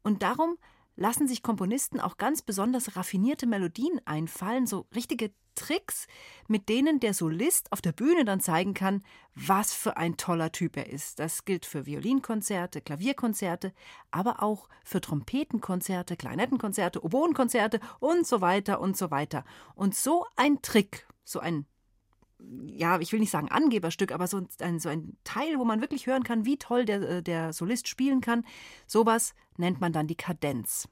Und 0.02 0.22
darum 0.22 0.56
lassen 0.98 1.28
sich 1.28 1.42
Komponisten 1.42 2.00
auch 2.00 2.18
ganz 2.18 2.42
besonders 2.42 2.96
raffinierte 2.96 3.46
Melodien 3.46 4.00
einfallen, 4.04 4.66
so 4.66 4.86
richtige 4.94 5.30
Tricks, 5.54 6.06
mit 6.48 6.68
denen 6.68 7.00
der 7.00 7.14
Solist 7.14 7.72
auf 7.72 7.80
der 7.80 7.92
Bühne 7.92 8.24
dann 8.24 8.40
zeigen 8.40 8.74
kann, 8.74 9.02
was 9.34 9.72
für 9.72 9.96
ein 9.96 10.16
toller 10.16 10.52
Typ 10.52 10.76
er 10.76 10.90
ist. 10.90 11.18
Das 11.18 11.44
gilt 11.44 11.66
für 11.66 11.86
Violinkonzerte, 11.86 12.80
Klavierkonzerte, 12.80 13.72
aber 14.10 14.42
auch 14.42 14.68
für 14.84 15.00
Trompetenkonzerte, 15.00 16.16
Klarinettenkonzerte, 16.16 17.02
Oboenkonzerte 17.02 17.80
und 18.00 18.26
so 18.26 18.40
weiter 18.40 18.80
und 18.80 18.96
so 18.96 19.10
weiter. 19.10 19.44
Und 19.74 19.94
so 19.94 20.26
ein 20.36 20.62
Trick, 20.62 21.06
so 21.24 21.40
ein 21.40 21.66
ja, 22.66 23.00
ich 23.00 23.12
will 23.12 23.18
nicht 23.18 23.32
sagen 23.32 23.50
Angeberstück, 23.50 24.12
aber 24.12 24.28
so 24.28 24.40
ein, 24.60 24.78
so 24.78 24.88
ein 24.88 25.16
Teil, 25.24 25.58
wo 25.58 25.64
man 25.64 25.80
wirklich 25.80 26.06
hören 26.06 26.22
kann, 26.22 26.44
wie 26.44 26.56
toll 26.56 26.84
der, 26.84 27.02
äh, 27.02 27.22
der 27.22 27.52
Solist 27.52 27.88
spielen 27.88 28.20
kann, 28.20 28.44
sowas 28.86 29.34
nennt 29.58 29.80
man 29.80 29.92
dann 29.92 30.06
die 30.06 30.16
Kadenz. 30.16 30.88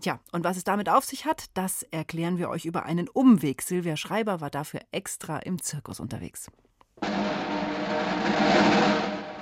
Tja, 0.00 0.20
und 0.32 0.44
was 0.44 0.56
es 0.56 0.64
damit 0.64 0.88
auf 0.88 1.04
sich 1.04 1.24
hat, 1.24 1.46
das 1.54 1.82
erklären 1.84 2.38
wir 2.38 2.50
euch 2.50 2.64
über 2.64 2.84
einen 2.84 3.08
Umweg. 3.08 3.62
Silvia 3.62 3.96
Schreiber 3.96 4.40
war 4.40 4.50
dafür 4.50 4.80
extra 4.90 5.38
im 5.38 5.62
Zirkus 5.62 6.00
unterwegs. 6.00 6.50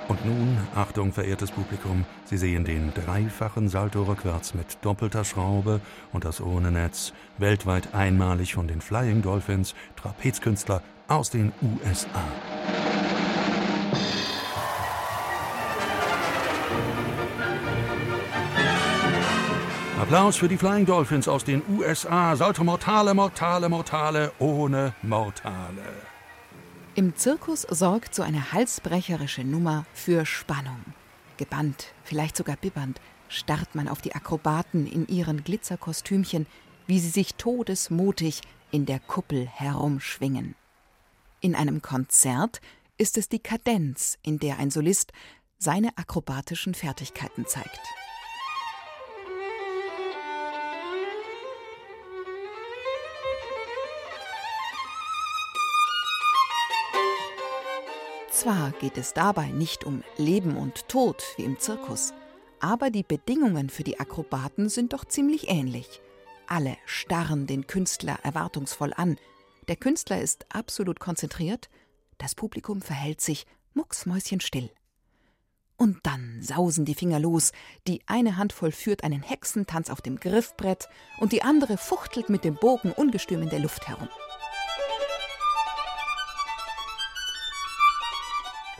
Und 0.07 0.25
nun, 0.25 0.57
Achtung, 0.75 1.11
verehrtes 1.11 1.51
Publikum, 1.51 2.05
Sie 2.25 2.37
sehen 2.37 2.65
den 2.65 2.93
dreifachen 2.93 3.69
Salto 3.69 4.03
rückwärts 4.03 4.53
mit 4.53 4.77
doppelter 4.81 5.23
Schraube 5.23 5.81
und 6.11 6.25
das 6.25 6.41
ohne 6.41 6.71
Netz, 6.71 7.13
weltweit 7.37 7.93
einmalig 7.93 8.53
von 8.53 8.67
den 8.67 8.81
Flying 8.81 9.21
Dolphins, 9.21 9.75
Trapezkünstler 9.95 10.83
aus 11.07 11.29
den 11.29 11.51
USA. 11.61 12.23
Applaus 20.03 20.35
für 20.35 20.49
die 20.49 20.57
Flying 20.57 20.85
Dolphins 20.85 21.29
aus 21.29 21.45
den 21.45 21.61
USA. 21.77 22.35
Salto 22.35 22.65
Mortale, 22.65 23.13
Mortale, 23.13 23.69
Mortale, 23.69 24.33
ohne 24.37 24.93
Mortale. 25.01 25.81
Im 26.93 27.15
Zirkus 27.15 27.61
sorgt 27.61 28.13
so 28.13 28.21
eine 28.21 28.51
halsbrecherische 28.51 29.45
Nummer 29.45 29.85
für 29.93 30.25
Spannung. 30.25 30.83
Gebannt, 31.37 31.93
vielleicht 32.03 32.35
sogar 32.35 32.57
bibbernd, 32.57 32.99
starrt 33.29 33.75
man 33.75 33.87
auf 33.87 34.01
die 34.01 34.13
Akrobaten 34.13 34.87
in 34.87 35.07
ihren 35.07 35.45
Glitzerkostümchen, 35.45 36.47
wie 36.85 36.99
sie 36.99 37.07
sich 37.07 37.35
todesmutig 37.35 38.41
in 38.71 38.85
der 38.85 38.99
Kuppel 38.99 39.47
herumschwingen. 39.47 40.55
In 41.39 41.55
einem 41.55 41.81
Konzert 41.81 42.59
ist 42.97 43.17
es 43.17 43.29
die 43.29 43.39
Kadenz, 43.39 44.17
in 44.21 44.37
der 44.37 44.59
ein 44.59 44.69
Solist 44.69 45.13
seine 45.59 45.97
akrobatischen 45.97 46.73
Fertigkeiten 46.73 47.45
zeigt. 47.45 47.79
Zwar 58.43 58.71
geht 58.71 58.97
es 58.97 59.13
dabei 59.13 59.51
nicht 59.51 59.85
um 59.85 60.03
Leben 60.17 60.57
und 60.57 60.89
Tod 60.89 61.23
wie 61.37 61.45
im 61.45 61.59
Zirkus, 61.59 62.13
aber 62.59 62.89
die 62.89 63.03
Bedingungen 63.03 63.69
für 63.69 63.85
die 63.85 64.01
Akrobaten 64.01 64.67
sind 64.67 64.91
doch 64.91 65.05
ziemlich 65.05 65.47
ähnlich. 65.47 66.01
Alle 66.45 66.75
starren 66.85 67.47
den 67.47 67.67
Künstler 67.67 68.19
erwartungsvoll 68.21 68.91
an. 68.97 69.15
Der 69.69 69.77
Künstler 69.77 70.19
ist 70.19 70.45
absolut 70.49 70.99
konzentriert, 70.99 71.69
das 72.17 72.35
Publikum 72.35 72.81
verhält 72.81 73.21
sich 73.21 73.45
mucksmäuschenstill. 73.75 74.69
Und 75.77 75.99
dann 76.03 76.41
sausen 76.41 76.83
die 76.83 76.95
Finger 76.95 77.21
los. 77.21 77.53
Die 77.87 78.01
eine 78.07 78.35
Hand 78.35 78.51
vollführt 78.51 79.05
einen 79.05 79.23
Hexentanz 79.23 79.89
auf 79.89 80.01
dem 80.01 80.19
Griffbrett 80.19 80.89
und 81.21 81.31
die 81.31 81.43
andere 81.43 81.77
fuchtelt 81.77 82.29
mit 82.29 82.43
dem 82.43 82.55
Bogen 82.55 82.91
ungestüm 82.91 83.41
in 83.41 83.49
der 83.49 83.59
Luft 83.59 83.87
herum. 83.87 84.09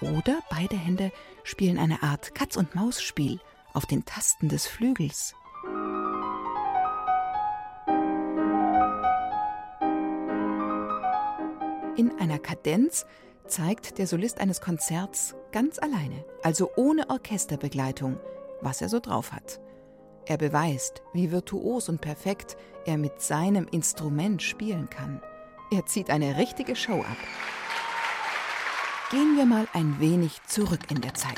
Oder 0.06 0.40
beide 0.50 0.76
Hände 0.76 1.12
spielen 1.44 1.78
eine 1.78 2.04
Art 2.04 2.36
Katz-und-Maus-Spiel 2.36 3.40
auf 3.74 3.86
den 3.86 4.04
Tasten 4.06 4.50
des 4.50 4.68
Flügels. 4.68 5.34
In 11.96 12.12
einer 12.20 12.40
Kadenz 12.40 13.06
zeigt 13.48 13.98
der 13.98 14.08
Solist 14.08 14.40
eines 14.40 14.62
Konzerts 14.62 15.36
ganz 15.52 15.80
alleine, 15.80 16.26
also 16.42 16.70
ohne 16.76 17.10
Orchesterbegleitung, 17.10 18.20
was 18.62 18.82
er 18.82 18.90
so 18.90 19.00
drauf 19.00 19.32
hat. 19.32 19.62
Er 20.26 20.38
beweist, 20.38 21.02
wie 21.14 21.32
virtuos 21.32 21.90
und 21.90 22.02
perfekt 22.02 22.58
er 22.86 22.98
mit 22.98 23.22
seinem 23.22 23.68
Instrument 23.68 24.42
spielen 24.42 24.90
kann. 24.90 25.22
Er 25.72 25.86
zieht 25.86 26.10
eine 26.10 26.38
richtige 26.38 26.76
Show 26.76 27.02
ab. 27.02 27.18
Gehen 29.14 29.38
wir 29.38 29.46
mal 29.46 29.68
ein 29.74 30.00
wenig 30.00 30.42
zurück 30.48 30.90
in 30.90 31.00
der 31.00 31.14
Zeit. 31.14 31.38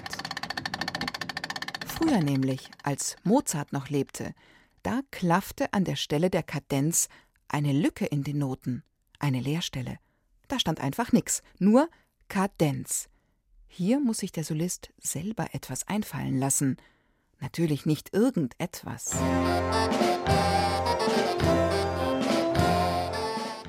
Früher 1.86 2.22
nämlich, 2.22 2.72
als 2.84 3.18
Mozart 3.26 3.74
noch 3.74 3.90
lebte, 3.90 4.34
da 4.82 5.02
klaffte 5.12 5.74
an 5.74 5.84
der 5.84 5.98
Stelle 5.98 6.30
der 6.30 6.42
Kadenz 6.42 7.10
eine 7.50 7.74
Lücke 7.74 8.06
in 8.06 8.24
den 8.24 8.38
Noten, 8.38 8.84
eine 9.20 9.42
Leerstelle. 9.42 10.00
Da 10.48 10.58
stand 10.58 10.80
einfach 10.80 11.12
nichts, 11.12 11.44
nur 11.60 11.90
Kadenz. 12.30 13.10
Hier 13.68 14.00
muss 14.00 14.20
sich 14.20 14.32
der 14.32 14.46
Solist 14.46 14.94
selber 14.98 15.48
etwas 15.52 15.86
einfallen 15.86 16.40
lassen. 16.40 16.78
Natürlich 17.42 17.86
nicht 17.86 18.14
irgendetwas. 18.14 19.18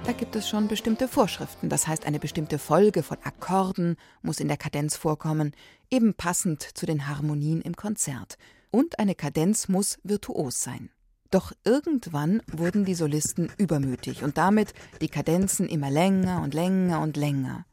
Da 0.07 0.13
gibt 0.13 0.37
es 0.37 0.49
schon 0.49 0.69
bestimmte 0.69 1.09
Vorschriften, 1.09 1.69
das 1.69 1.89
heißt 1.89 2.07
eine 2.07 2.21
bestimmte 2.21 2.61
Folge 2.61 3.03
von 3.03 3.19
Akkorden 3.25 3.97
muss 4.23 4.39
in 4.39 4.47
der 4.47 4.57
Kadenz 4.57 4.97
vorkommen, 4.97 5.51
eben 5.91 6.15
passend 6.15 6.63
zu 6.63 6.87
den 6.87 7.09
Harmonien 7.09 7.61
im 7.61 7.75
Konzert. 7.75 8.39
Und 8.71 9.01
eine 9.01 9.17
Kadenz 9.17 9.67
muss 9.67 9.99
virtuos 10.05 10.63
sein. 10.63 10.91
Doch 11.33 11.53
irgendwann 11.65 12.41
wurden 12.47 12.85
die 12.85 12.95
Solisten 12.95 13.51
übermütig 13.59 14.23
und 14.23 14.39
damit 14.39 14.75
die 15.01 15.09
Kadenzen 15.09 15.69
immer 15.69 15.91
länger 15.91 16.41
und 16.41 16.55
länger 16.55 17.01
und 17.01 17.17
länger. 17.17 17.65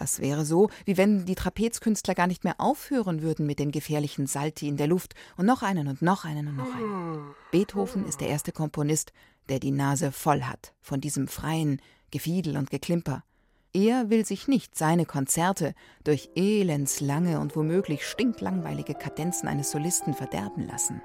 Das 0.00 0.18
wäre 0.20 0.46
so, 0.46 0.70
wie 0.86 0.96
wenn 0.96 1.26
die 1.26 1.34
Trapezkünstler 1.34 2.14
gar 2.14 2.26
nicht 2.26 2.42
mehr 2.42 2.54
aufhören 2.56 3.20
würden 3.20 3.44
mit 3.44 3.58
den 3.58 3.70
gefährlichen 3.70 4.26
Salti 4.26 4.66
in 4.66 4.78
der 4.78 4.86
Luft 4.86 5.14
und 5.36 5.44
noch 5.44 5.62
einen 5.62 5.88
und 5.88 6.00
noch 6.00 6.24
einen 6.24 6.48
und 6.48 6.56
noch 6.56 6.74
einen. 6.74 7.34
Beethoven 7.50 8.06
ist 8.06 8.22
der 8.22 8.28
erste 8.28 8.50
Komponist, 8.50 9.12
der 9.48 9.58
die 9.58 9.70
Nase 9.70 10.12
voll 10.12 10.42
hat 10.42 10.74
von 10.80 11.00
diesem 11.00 11.28
freien 11.28 11.80
Gefiedel 12.10 12.56
und 12.56 12.70
Geklimper. 12.70 13.24
Er 13.72 14.10
will 14.10 14.24
sich 14.24 14.48
nicht 14.48 14.76
seine 14.76 15.06
Konzerte 15.06 15.74
durch 16.02 16.30
elendslange 16.34 17.38
und 17.38 17.54
womöglich 17.54 18.04
stinklangweilige 18.04 18.94
Kadenzen 18.94 19.48
eines 19.48 19.70
Solisten 19.70 20.14
verderben 20.14 20.66
lassen. 20.66 21.00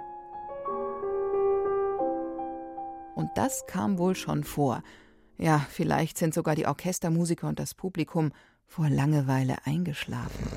Und 3.14 3.30
das 3.36 3.66
kam 3.68 3.98
wohl 3.98 4.16
schon 4.16 4.44
vor. 4.44 4.84
Ja, 5.38 5.66
vielleicht 5.70 6.18
sind 6.18 6.34
sogar 6.34 6.56
die 6.56 6.66
Orchestermusiker 6.66 7.48
und 7.48 7.60
das 7.60 7.74
Publikum 7.74 8.32
vor 8.66 8.90
Langeweile 8.90 9.58
eingeschlafen. 9.66 10.48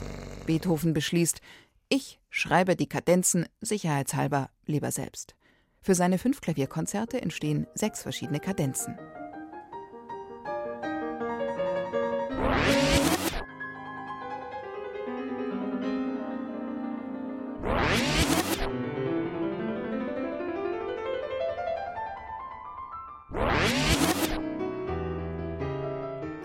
Beethoven 0.46 0.94
beschließt, 0.94 1.40
ich 1.88 2.20
schreibe 2.30 2.74
die 2.74 2.88
Kadenzen 2.88 3.46
sicherheitshalber 3.60 4.50
lieber 4.66 4.90
selbst. 4.90 5.37
Für 5.80 5.94
seine 5.94 6.18
fünf 6.18 6.40
Klavierkonzerte 6.40 7.20
entstehen 7.22 7.66
sechs 7.74 8.02
verschiedene 8.02 8.40
Kadenzen. 8.40 8.98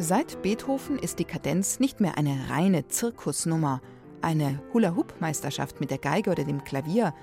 Seit 0.05 0.41
Beethoven 0.41 0.99
ist 0.99 1.19
die 1.19 1.23
Kadenz 1.23 1.79
nicht 1.79 2.01
mehr 2.01 2.17
eine 2.17 2.49
reine 2.49 2.89
Zirkusnummer, 2.89 3.81
eine 4.21 4.61
Hula-Hoop-Meisterschaft 4.73 5.79
mit 5.79 5.91
der 5.91 5.97
Geige 5.97 6.29
oder 6.29 6.43
dem 6.43 6.65
Klavier, 6.65 7.13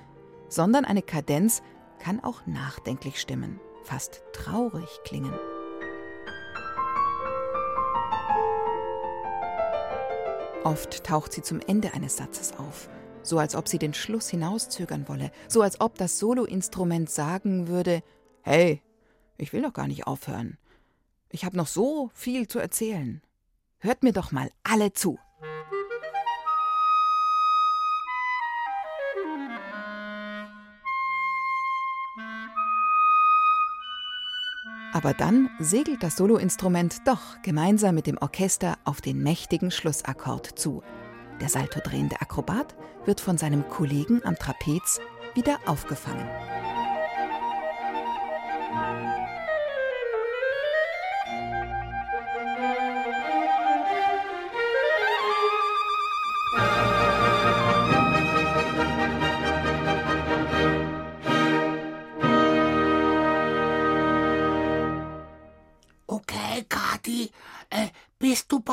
sondern 0.48 0.86
eine 0.86 1.02
Kadenz 1.02 1.62
kann 2.00 2.22
auch 2.24 2.46
nachdenklich 2.46 3.20
stimmen, 3.20 3.60
fast 3.84 4.22
traurig 4.32 4.88
klingen. 5.04 5.34
Oft 10.64 11.04
taucht 11.04 11.32
sie 11.32 11.42
zum 11.42 11.60
Ende 11.60 11.94
eines 11.94 12.16
Satzes 12.16 12.58
auf, 12.58 12.90
so 13.22 13.38
als 13.38 13.54
ob 13.54 13.68
sie 13.68 13.78
den 13.78 13.94
Schluss 13.94 14.28
hinauszögern 14.28 15.08
wolle, 15.08 15.30
so 15.48 15.62
als 15.62 15.80
ob 15.80 15.96
das 15.96 16.18
Soloinstrument 16.18 17.08
sagen 17.08 17.68
würde: 17.68 18.02
Hey, 18.42 18.82
ich 19.38 19.52
will 19.52 19.62
doch 19.62 19.72
gar 19.72 19.86
nicht 19.86 20.06
aufhören. 20.06 20.58
Ich 21.30 21.44
habe 21.44 21.56
noch 21.56 21.66
so 21.66 22.10
viel 22.12 22.48
zu 22.48 22.58
erzählen. 22.58 23.22
Hört 23.78 24.02
mir 24.02 24.12
doch 24.12 24.32
mal 24.32 24.50
alle 24.62 24.92
zu. 24.92 25.18
Aber 35.02 35.14
dann 35.14 35.48
segelt 35.58 36.02
das 36.02 36.16
Soloinstrument 36.16 37.08
doch 37.08 37.40
gemeinsam 37.40 37.94
mit 37.94 38.06
dem 38.06 38.18
Orchester 38.18 38.76
auf 38.84 39.00
den 39.00 39.22
mächtigen 39.22 39.70
Schlussakkord 39.70 40.58
zu. 40.58 40.82
Der 41.40 41.48
saltodrehende 41.48 42.20
Akrobat 42.20 42.74
wird 43.06 43.18
von 43.18 43.38
seinem 43.38 43.66
Kollegen 43.66 44.20
am 44.26 44.34
Trapez 44.34 45.00
wieder 45.34 45.56
aufgefangen. 45.64 46.28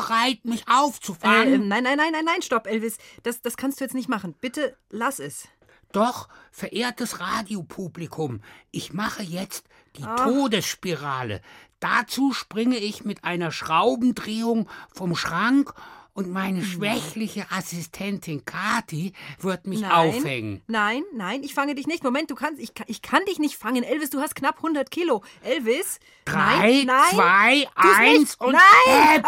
Bereit, 0.08 0.46
mich 0.46 0.64
aufzufangen? 0.68 1.54
Äh, 1.64 1.66
nein, 1.66 1.84
nein, 1.84 1.98
nein, 1.98 2.12
nein, 2.12 2.26
nein, 2.26 2.42
stopp, 2.42 2.68
Elvis. 2.68 2.98
Das, 3.24 3.42
das 3.42 3.58
kannst 3.58 3.80
du 3.80 3.84
jetzt 3.86 3.94
nicht 3.94 4.10
machen. 4.10 4.34
Bitte 4.40 4.78
lass 4.90 5.20
es. 5.20 5.48
Doch, 5.94 6.28
verehrtes 6.52 7.20
Radiopublikum, 7.22 8.42
ich 8.72 8.94
mache 8.94 9.24
jetzt 9.24 9.66
die 9.96 10.04
Todesspirale. 10.04 11.42
Dazu 11.80 12.34
springe 12.34 12.78
ich 12.78 13.06
mit 13.06 13.24
einer 13.24 13.52
Schraubendrehung 13.52 14.68
vom 14.94 15.16
Schrank 15.16 15.74
und 16.14 16.32
meine 16.32 16.64
schwächliche 16.66 17.46
Assistentin 17.52 18.44
Kathi 18.44 19.14
wird 19.40 19.68
mich 19.68 19.82
Nein, 19.82 19.92
aufhängen. 19.92 20.64
Nein, 20.66 21.04
nein, 21.14 21.44
ich 21.44 21.54
fange 21.54 21.76
dich 21.76 21.86
nicht. 21.86 22.04
Moment, 22.04 22.32
du 22.32 22.36
kannst, 22.36 22.60
ich, 22.60 22.74
kann- 22.74 22.88
ich 22.90 23.04
kann 23.04 23.24
dich 23.26 23.38
nicht 23.38 23.56
fangen. 23.56 23.84
Elvis, 23.84 24.10
du 24.10 24.20
hast 24.20 24.36
knapp 24.36 24.58
100 24.58 24.90
Kilo. 24.90 25.24
Elvis? 25.44 26.00
Drei, 26.26 26.84
nein, 26.84 26.86
nein, 26.88 27.04
zwei, 27.14 27.68
eins 27.76 28.20
nicht. 28.20 28.42
und 28.42 28.54
Nein! 28.54 29.08
Hepp. 29.14 29.26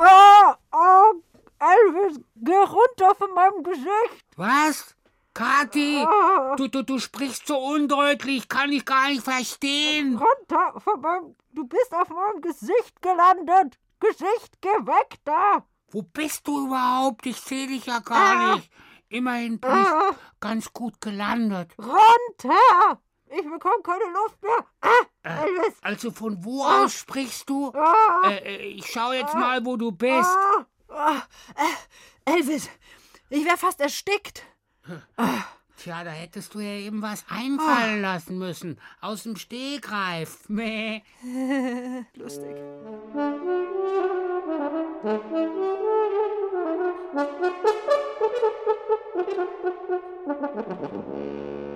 Ah, 0.00 0.56
oh, 0.72 0.76
oh, 0.76 1.22
Elvis, 1.58 2.20
geh 2.36 2.56
runter 2.56 3.14
von 3.14 3.34
meinem 3.34 3.62
Gesicht. 3.62 4.24
Was? 4.36 4.96
Kathi, 5.34 6.04
du, 6.56 6.68
du, 6.68 6.82
du 6.82 6.98
sprichst 6.98 7.46
so 7.46 7.56
undeutlich, 7.56 8.48
kann 8.48 8.72
ich 8.72 8.84
gar 8.84 9.08
nicht 9.08 9.22
verstehen. 9.22 10.18
Runter 10.18 10.80
von 10.80 11.00
meinem. 11.00 11.36
Du 11.52 11.66
bist 11.66 11.94
auf 11.94 12.08
meinem 12.08 12.40
Gesicht 12.40 13.00
gelandet. 13.00 13.78
Gesicht, 14.00 14.60
geh 14.60 14.68
weg 14.68 15.18
da. 15.24 15.64
Wo 15.90 16.02
bist 16.02 16.46
du 16.48 16.66
überhaupt? 16.66 17.26
Ich 17.26 17.40
sehe 17.40 17.66
dich 17.66 17.86
ja 17.86 18.00
gar 18.00 18.56
nicht. 18.56 18.70
Immerhin 19.08 19.60
bin 19.60 19.70
ich 19.70 20.16
ganz 20.40 20.72
gut 20.72 21.00
gelandet. 21.00 21.74
Runter! 21.78 23.00
Ich 23.32 23.42
bekomme 23.44 23.82
keine 23.82 24.04
Luft 24.12 24.42
mehr. 24.42 24.66
Ah, 24.80 25.42
Elvis. 25.44 25.74
Also 25.82 26.10
von 26.10 26.44
wo 26.44 26.64
aus 26.64 26.94
sprichst 26.94 27.48
du? 27.48 27.72
Ah, 27.74 28.28
Äh, 28.28 28.36
äh, 28.38 28.56
ich 28.74 28.86
schau 28.86 29.12
jetzt 29.12 29.34
mal, 29.34 29.64
wo 29.64 29.76
du 29.76 29.92
bist. 29.92 30.28
ah, 30.28 30.64
ah, 30.88 31.22
äh, 32.26 32.32
Elvis, 32.36 32.68
ich 33.28 33.44
wäre 33.44 33.56
fast 33.56 33.80
erstickt. 33.80 34.44
Tja, 35.76 36.04
da 36.04 36.10
hättest 36.10 36.54
du 36.54 36.60
ja 36.60 36.72
eben 36.72 37.00
was 37.02 37.24
einfallen 37.28 38.02
lassen 38.02 38.36
müssen. 38.38 38.80
Aus 39.00 39.22
dem 39.22 39.36
Stegreif. 39.36 40.48
Meh. 40.48 41.02
Lustig. 42.14 42.56
Also 50.32 51.04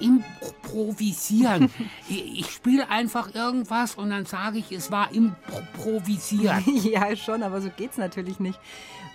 Ums 0.00 0.28
Improvisieren. 0.40 1.70
ich 2.08 2.50
spiele 2.50 2.88
einfach 2.90 3.34
irgendwas 3.34 3.94
und 3.94 4.10
dann 4.10 4.26
sage 4.26 4.58
ich, 4.58 4.72
es 4.72 4.90
war 4.90 5.12
Improvisieren. 5.12 6.64
Ja, 6.88 7.14
schon, 7.16 7.42
aber 7.42 7.60
so 7.60 7.70
geht's 7.76 7.98
natürlich 7.98 8.40
nicht. 8.40 8.58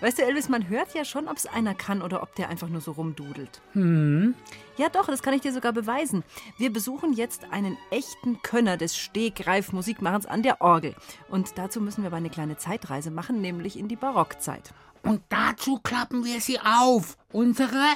Weißt 0.00 0.18
du, 0.18 0.22
Elvis, 0.22 0.48
man 0.48 0.68
hört 0.68 0.94
ja 0.94 1.04
schon, 1.04 1.28
ob 1.28 1.36
es 1.36 1.46
einer 1.46 1.74
kann 1.74 2.02
oder 2.02 2.22
ob 2.22 2.34
der 2.34 2.48
einfach 2.50 2.68
nur 2.68 2.80
so 2.80 2.92
rumdudelt. 2.92 3.60
Hm. 3.72 4.34
Ja, 4.76 4.88
doch, 4.88 5.06
das 5.06 5.22
kann 5.22 5.34
ich 5.34 5.40
dir 5.40 5.52
sogar 5.52 5.72
beweisen. 5.72 6.22
Wir 6.58 6.72
besuchen 6.72 7.14
jetzt 7.14 7.50
einen 7.50 7.78
echten 7.90 8.42
Könner 8.42 8.76
des 8.76 8.96
Stegreif-Musikmachens 8.96 10.26
an 10.26 10.42
der 10.42 10.60
Orgel. 10.60 10.94
Und 11.28 11.56
dazu 11.56 11.80
müssen 11.80 12.02
wir 12.02 12.08
aber 12.08 12.18
eine 12.18 12.30
kleine 12.30 12.56
Zeitreise 12.58 13.10
machen, 13.10 13.40
nämlich 13.40 13.78
in 13.78 13.88
die 13.88 13.96
Barockzeit. 13.96 14.74
Und 15.02 15.22
dazu 15.28 15.80
klappen 15.82 16.24
wir 16.24 16.40
sie 16.40 16.60
auf. 16.60 17.16
Unsere 17.32 17.94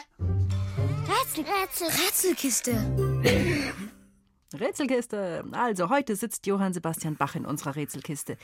Rätsel, 1.08 1.44
Rätsel, 1.44 1.88
Rätselkiste. 1.88 2.72
Rätselkiste. 4.52 5.42
Also, 5.52 5.88
heute 5.88 6.14
sitzt 6.16 6.46
Johann 6.46 6.74
Sebastian 6.74 7.16
Bach 7.16 7.34
in 7.34 7.46
unserer 7.46 7.76
Rätselkiste. 7.76 8.36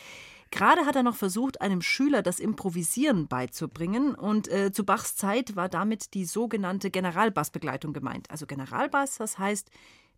Gerade 0.51 0.87
hat 0.87 0.97
er 0.97 1.03
noch 1.03 1.17
versucht, 1.17 1.61
einem 1.61 1.83
Schüler 1.83 2.23
das 2.23 2.41
Improvisieren 2.41 3.29
beizubringen. 3.29 4.15
Und 4.15 4.49
äh, 4.49 4.73
zu 4.73 4.85
Bachs 4.85 5.15
Zeit 5.15 5.57
war 5.57 5.69
damit 5.69 6.15
die 6.15 6.25
sogenannte 6.25 6.91
Generalbassbegleitung 6.91 7.93
gemeint. 7.93 8.31
Also 8.31 8.47
Generalbass, 8.47 9.19
das 9.19 9.39
heißt, 9.39 9.69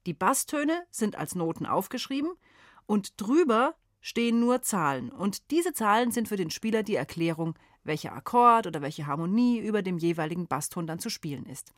die 0.06 0.14
Basstöne 0.14 0.84
sind 0.92 1.16
als 1.16 1.34
Noten 1.34 1.66
aufgeschrieben 1.66 2.30
und 2.86 3.20
drüber 3.20 3.74
stehen 4.00 4.38
nur 4.38 4.62
Zahlen. 4.62 5.10
Und 5.10 5.50
diese 5.50 5.72
Zahlen 5.72 6.12
sind 6.12 6.28
für 6.28 6.36
den 6.36 6.50
Spieler 6.50 6.84
die 6.84 6.94
Erklärung, 6.94 7.58
welcher 7.82 8.12
Akkord 8.12 8.68
oder 8.68 8.82
welche 8.82 9.08
Harmonie 9.08 9.58
über 9.58 9.82
dem 9.82 9.98
jeweiligen 9.98 10.46
Basston 10.46 10.86
dann 10.86 11.00
zu 11.00 11.10
spielen 11.10 11.46
ist. 11.46 11.72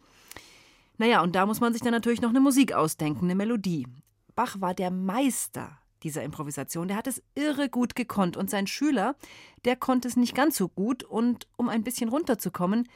Naja, 0.98 1.22
und 1.22 1.34
da 1.34 1.46
muss 1.46 1.60
man 1.60 1.72
sich 1.72 1.82
dann 1.82 1.92
natürlich 1.92 2.20
noch 2.20 2.30
eine 2.30 2.40
Musik 2.40 2.72
ausdenken, 2.72 3.26
eine 3.26 3.34
Melodie. 3.34 3.86
Bach 4.34 4.60
war 4.60 4.74
der 4.74 4.90
Meister 4.90 5.78
dieser 6.02 6.22
Improvisation. 6.22 6.88
Der 6.88 6.96
hat 6.96 7.06
es 7.06 7.22
irre 7.34 7.68
gut 7.68 7.94
gekonnt. 7.94 8.36
Und 8.36 8.50
sein 8.50 8.66
Schüler, 8.66 9.16
der 9.64 9.76
konnte 9.76 10.08
es 10.08 10.16
nicht 10.16 10.34
ganz 10.34 10.56
so 10.56 10.68
gut. 10.68 11.02
Und 11.02 11.48
um 11.56 11.68
ein 11.68 11.82
bisschen 11.82 12.08
runterzukommen, 12.08 12.88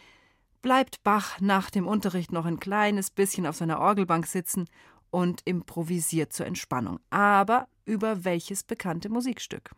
bleibt 0.63 1.03
Bach 1.03 1.41
nach 1.41 1.71
dem 1.71 1.87
Unterricht 1.87 2.33
noch 2.33 2.45
ein 2.45 2.61
kleines 2.61 3.11
bisschen 3.11 3.47
auf 3.47 3.57
seiner 3.57 3.81
Orgelbank 3.81 4.27
sitzen 4.27 4.69
und 5.11 5.43
improvisiert 5.45 6.33
zur 6.33 6.47
Entspannung. 6.47 7.01
Aber 7.11 7.69
über 7.85 8.25
welches 8.25 8.63
bekannte 8.63 9.09
Musikstück? 9.09 9.71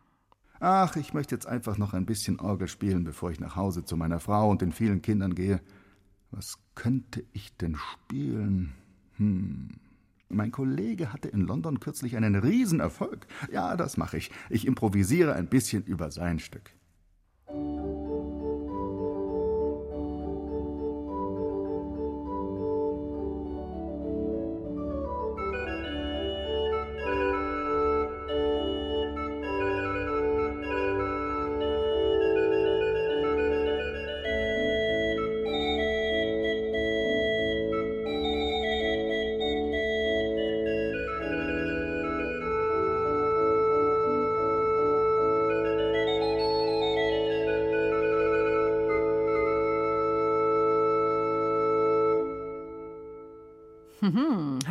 Ach, 0.59 0.95
ich 0.95 1.13
möchte 1.13 1.35
jetzt 1.35 1.47
einfach 1.47 1.77
noch 1.77 1.93
ein 1.93 2.05
bisschen 2.05 2.39
Orgel 2.39 2.67
spielen, 2.67 3.03
bevor 3.03 3.31
ich 3.31 3.39
nach 3.39 3.55
Hause 3.55 3.83
zu 3.83 3.97
meiner 3.97 4.19
Frau 4.19 4.49
und 4.49 4.61
den 4.61 4.71
vielen 4.71 5.01
Kindern 5.01 5.35
gehe. 5.35 5.59
Was 6.35 6.57
könnte 6.75 7.23
ich 7.31 7.55
denn 7.55 7.77
spielen? 7.77 8.73
Hm. 9.15 9.69
Mein 10.27 10.51
Kollege 10.51 11.13
hatte 11.13 11.29
in 11.29 11.39
London 11.39 11.79
kürzlich 11.79 12.17
einen 12.17 12.35
Riesenerfolg. 12.35 13.25
Ja, 13.53 13.77
das 13.77 13.95
mache 13.95 14.17
ich. 14.17 14.31
Ich 14.49 14.67
improvisiere 14.67 15.33
ein 15.33 15.47
bisschen 15.47 15.85
über 15.85 16.11
sein 16.11 16.39
Stück. 16.39 16.71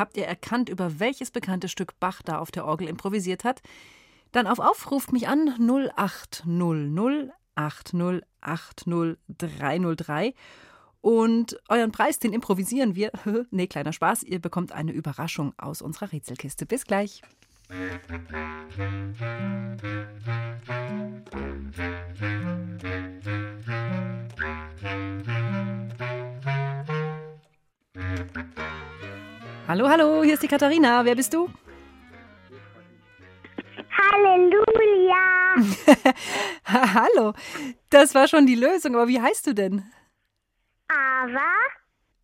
Habt 0.04 0.16
ihr 0.18 0.26
erkannt, 0.26 0.68
über 0.68 1.00
welches 1.00 1.30
bekannte 1.30 1.70
Stück 1.70 1.98
Bach 1.98 2.20
da 2.20 2.38
auf 2.38 2.50
der 2.50 2.66
Orgel 2.66 2.88
improvisiert 2.88 3.42
hat? 3.42 3.62
Dann 4.32 4.46
auf 4.46 4.58
Aufruft 4.58 5.12
mich 5.12 5.28
an 5.28 5.54
0800 5.58 7.32
8080303 7.56 10.34
und 11.00 11.58
euren 11.70 11.90
Preis, 11.90 12.18
den 12.18 12.34
improvisieren 12.34 12.94
wir. 12.94 13.12
nee, 13.50 13.66
kleiner 13.66 13.94
Spaß, 13.94 14.24
ihr 14.24 14.40
bekommt 14.40 14.72
eine 14.72 14.92
Überraschung 14.92 15.54
aus 15.56 15.80
unserer 15.80 16.12
Rätselkiste. 16.12 16.66
Bis 16.66 16.84
gleich. 16.84 17.22
Hallo, 29.66 29.88
hallo, 29.88 30.22
hier 30.22 30.34
ist 30.34 30.42
die 30.42 30.48
Katharina. 30.48 31.02
Wer 31.06 31.14
bist 31.14 31.32
du? 31.32 31.48
Halleluja! 33.96 35.54
hallo, 36.94 37.32
das 37.88 38.14
war 38.14 38.28
schon 38.28 38.44
die 38.44 38.56
Lösung, 38.56 38.94
aber 38.94 39.08
wie 39.08 39.18
heißt 39.18 39.46
du 39.46 39.54
denn? 39.54 39.90
Aber 40.88 41.40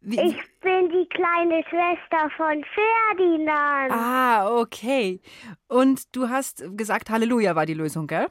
Wie, 0.03 0.21
ich 0.21 0.37
bin 0.61 0.91
die 0.91 1.09
kleine 1.09 1.65
Schwester 1.71 2.29
von 2.37 2.63
Ferdinand. 2.75 3.91
Ah, 3.91 4.59
okay. 4.59 5.23
Und 5.67 6.15
du 6.15 6.29
hast 6.29 6.63
gesagt, 6.77 7.09
Halleluja 7.09 7.57
war 7.57 7.65
die 7.65 7.73
Lösung, 7.73 8.07
gell? 8.07 8.29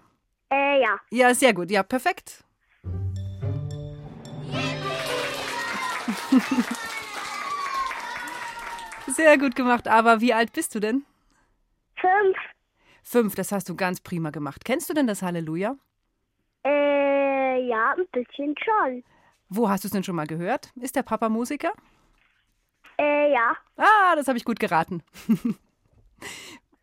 Äh, 0.52 0.84
ja. 0.84 1.00
Ja, 1.10 1.34
sehr 1.34 1.56
gut. 1.56 1.72
Ja, 1.72 1.82
perfekt. 1.82 2.44
Sehr 9.10 9.38
gut 9.38 9.56
gemacht. 9.56 9.88
Aber 9.88 10.22
wie 10.22 10.34
alt 10.34 10.54
bist 10.54 10.76
du 10.76 10.80
denn? 10.80 11.06
Fünf. 12.00 12.38
Fünf, 13.04 13.36
das 13.36 13.52
hast 13.52 13.70
du 13.70 13.76
ganz 13.76 14.02
prima 14.02 14.30
gemacht. 14.30 14.64
Kennst 14.66 14.90
du 14.90 14.94
denn 14.94 15.08
das 15.08 15.22
Halleluja? 15.22 15.76
Äh, 16.64 17.68
ja, 17.68 17.96
ein 17.98 18.06
bisschen 18.12 18.56
schon. 18.58 19.04
Wo 19.50 19.68
hast 19.70 19.84
du 19.84 19.88
es 19.88 19.92
denn 19.92 20.04
schon 20.04 20.16
mal 20.16 20.28
gehört? 20.28 20.72
Ist 20.76 20.96
der 20.96 21.04
Papa 21.04 21.28
Musiker? 21.30 21.74
Äh, 23.00 23.32
ja. 23.34 23.56
Ah, 23.78 24.16
das 24.16 24.28
habe 24.28 24.38
ich 24.38 24.46
gut 24.46 24.60
geraten. 24.60 25.02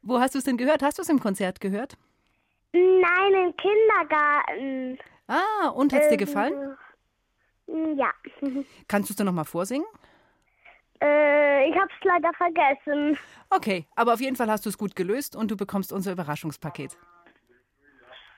Wo 0.02 0.18
hast 0.18 0.34
du 0.34 0.38
es 0.38 0.44
denn 0.44 0.56
gehört? 0.56 0.82
Hast 0.82 0.98
du 0.98 1.02
es 1.02 1.08
im 1.08 1.20
Konzert 1.20 1.60
gehört? 1.60 1.96
Nein, 2.72 3.34
im 3.34 3.54
Kindergarten. 3.56 4.98
Ah, 5.28 5.68
und 5.68 5.92
hat's 5.92 6.08
dir 6.08 6.16
gefallen? 6.16 6.76
Ja. 7.66 8.12
Kannst 8.88 9.10
du 9.10 9.12
es 9.12 9.16
dir 9.16 9.24
noch 9.24 9.32
mal 9.32 9.44
vorsingen? 9.44 9.86
Äh, 11.02 11.68
ich 11.68 11.76
hab's 11.76 11.94
leider 12.02 12.32
vergessen. 12.34 13.18
Okay, 13.50 13.86
aber 13.94 14.14
auf 14.14 14.20
jeden 14.20 14.36
Fall 14.36 14.50
hast 14.50 14.64
du 14.64 14.70
es 14.70 14.78
gut 14.78 14.96
gelöst 14.96 15.36
und 15.36 15.50
du 15.50 15.56
bekommst 15.56 15.92
unser 15.92 16.12
Überraschungspaket. 16.12 16.96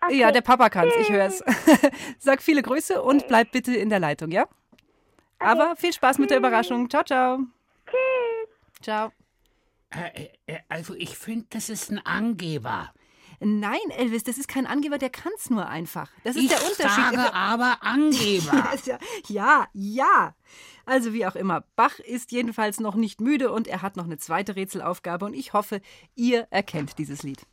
Okay. 0.00 0.18
Ja, 0.18 0.30
der 0.30 0.42
Papa 0.42 0.68
kann's, 0.68 0.94
ich 1.00 1.10
hör's. 1.10 1.42
Sag 2.18 2.42
viele 2.42 2.62
Grüße 2.62 3.02
und 3.02 3.26
bleib 3.26 3.50
bitte 3.50 3.74
in 3.74 3.90
der 3.90 3.98
Leitung, 3.98 4.30
ja? 4.30 4.46
Aber 5.40 5.76
viel 5.76 5.92
Spaß 5.92 6.18
mit 6.18 6.30
der 6.30 6.38
Überraschung. 6.38 6.88
Ciao, 6.88 7.02
ciao. 7.04 7.38
Tschüss. 7.86 8.80
Ciao. 8.82 9.12
Äh, 9.90 10.28
äh, 10.46 10.58
also 10.68 10.94
ich 10.94 11.16
finde, 11.16 11.46
das 11.50 11.68
ist 11.68 11.90
ein 11.90 12.04
Angeber. 12.04 12.92
Nein, 13.40 13.78
Elvis, 13.96 14.24
das 14.24 14.36
ist 14.38 14.48
kein 14.48 14.66
Angeber, 14.66 14.98
der 14.98 15.10
kann's 15.10 15.50
nur 15.50 15.68
einfach. 15.68 16.10
Das 16.24 16.36
ist 16.36 16.42
ich 16.42 16.48
der 16.48 16.58
Unterschied. 16.58 17.16
sage 17.16 17.32
aber 17.34 17.78
Angeber. 17.82 18.68
ja, 18.84 18.98
ja, 19.28 19.66
ja. 19.72 20.34
Also 20.86 21.12
wie 21.12 21.26
auch 21.26 21.36
immer, 21.36 21.64
Bach 21.76 21.98
ist 21.98 22.32
jedenfalls 22.32 22.80
noch 22.80 22.94
nicht 22.94 23.20
müde 23.20 23.52
und 23.52 23.68
er 23.68 23.82
hat 23.82 23.96
noch 23.96 24.06
eine 24.06 24.18
zweite 24.18 24.56
Rätselaufgabe 24.56 25.24
und 25.26 25.34
ich 25.34 25.52
hoffe, 25.52 25.80
ihr 26.14 26.46
erkennt 26.50 26.98
dieses 26.98 27.22
Lied. 27.22 27.46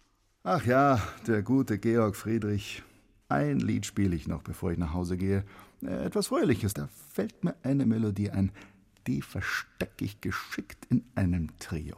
Ach 0.43 0.65
ja, 0.65 1.01
der 1.27 1.41
gute 1.43 1.77
Georg 1.77 2.15
Friedrich. 2.15 2.83
Ein 3.27 3.59
Lied 3.59 3.85
spiele 3.85 4.15
ich 4.15 4.27
noch, 4.27 4.43
bevor 4.43 4.71
ich 4.71 4.77
nach 4.77 4.93
Hause 4.93 5.17
gehe. 5.17 5.43
Äh, 5.83 6.05
Etwas 6.05 6.27
Fröhliches, 6.27 6.73
da 6.73 6.87
fällt 7.13 7.43
mir 7.43 7.55
eine 7.63 7.85
Melodie 7.85 8.29
ein. 8.29 8.51
Die 9.07 9.21
verstecke 9.21 10.05
ich 10.05 10.21
geschickt 10.21 10.85
in 10.89 11.03
einem 11.15 11.49
Trio. 11.59 11.97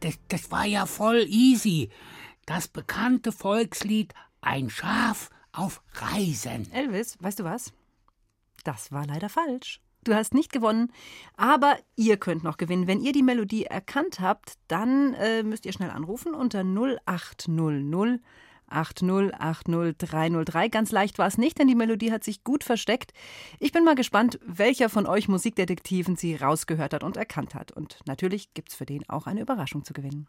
Das, 0.00 0.18
das, 0.28 0.50
war 0.50 0.64
ja 0.64 0.86
voll 0.86 1.26
easy. 1.28 1.90
Das 2.44 2.68
bekannte 2.68 3.32
Volkslied 3.32 4.14
Ein 4.40 4.70
Schaf 4.70 5.30
auf 5.52 5.82
Reisen. 5.94 6.70
Elvis, 6.72 7.16
weißt 7.20 7.40
du 7.40 7.44
was? 7.44 7.72
Das 8.64 8.90
war 8.92 9.06
leider 9.06 9.28
falsch. 9.28 9.80
Du 10.02 10.14
hast 10.14 10.34
nicht 10.34 10.52
gewonnen, 10.52 10.92
aber 11.36 11.78
ihr 11.96 12.16
könnt 12.16 12.44
noch 12.44 12.56
gewinnen. 12.58 12.86
Wenn 12.86 13.00
ihr 13.00 13.12
die 13.12 13.24
Melodie 13.24 13.64
erkannt 13.64 14.20
habt, 14.20 14.54
dann 14.68 15.14
äh, 15.14 15.42
müsst 15.42 15.66
ihr 15.66 15.72
schnell 15.72 15.90
anrufen 15.90 16.34
unter 16.34 16.60
0800 16.60 18.20
8080303. 18.70 20.68
Ganz 20.68 20.92
leicht 20.92 21.18
war 21.18 21.26
es 21.26 21.38
nicht, 21.38 21.58
denn 21.58 21.68
die 21.68 21.74
Melodie 21.74 22.12
hat 22.12 22.24
sich 22.24 22.44
gut 22.44 22.64
versteckt. 22.64 23.12
Ich 23.58 23.72
bin 23.72 23.84
mal 23.84 23.94
gespannt, 23.94 24.38
welcher 24.44 24.88
von 24.88 25.06
euch 25.06 25.28
Musikdetektiven 25.28 26.16
sie 26.16 26.36
rausgehört 26.36 26.94
hat 26.94 27.04
und 27.04 27.16
erkannt 27.16 27.54
hat. 27.54 27.72
Und 27.72 27.98
natürlich 28.06 28.54
gibt 28.54 28.70
es 28.70 28.74
für 28.74 28.86
den 28.86 29.08
auch 29.08 29.26
eine 29.26 29.40
Überraschung 29.40 29.84
zu 29.84 29.92
gewinnen. 29.92 30.28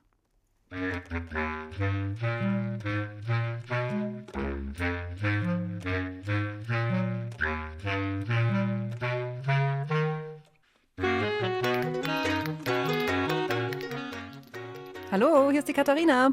Hallo, 15.10 15.50
hier 15.50 15.60
ist 15.60 15.68
die 15.70 15.74
Katharina. 15.74 16.32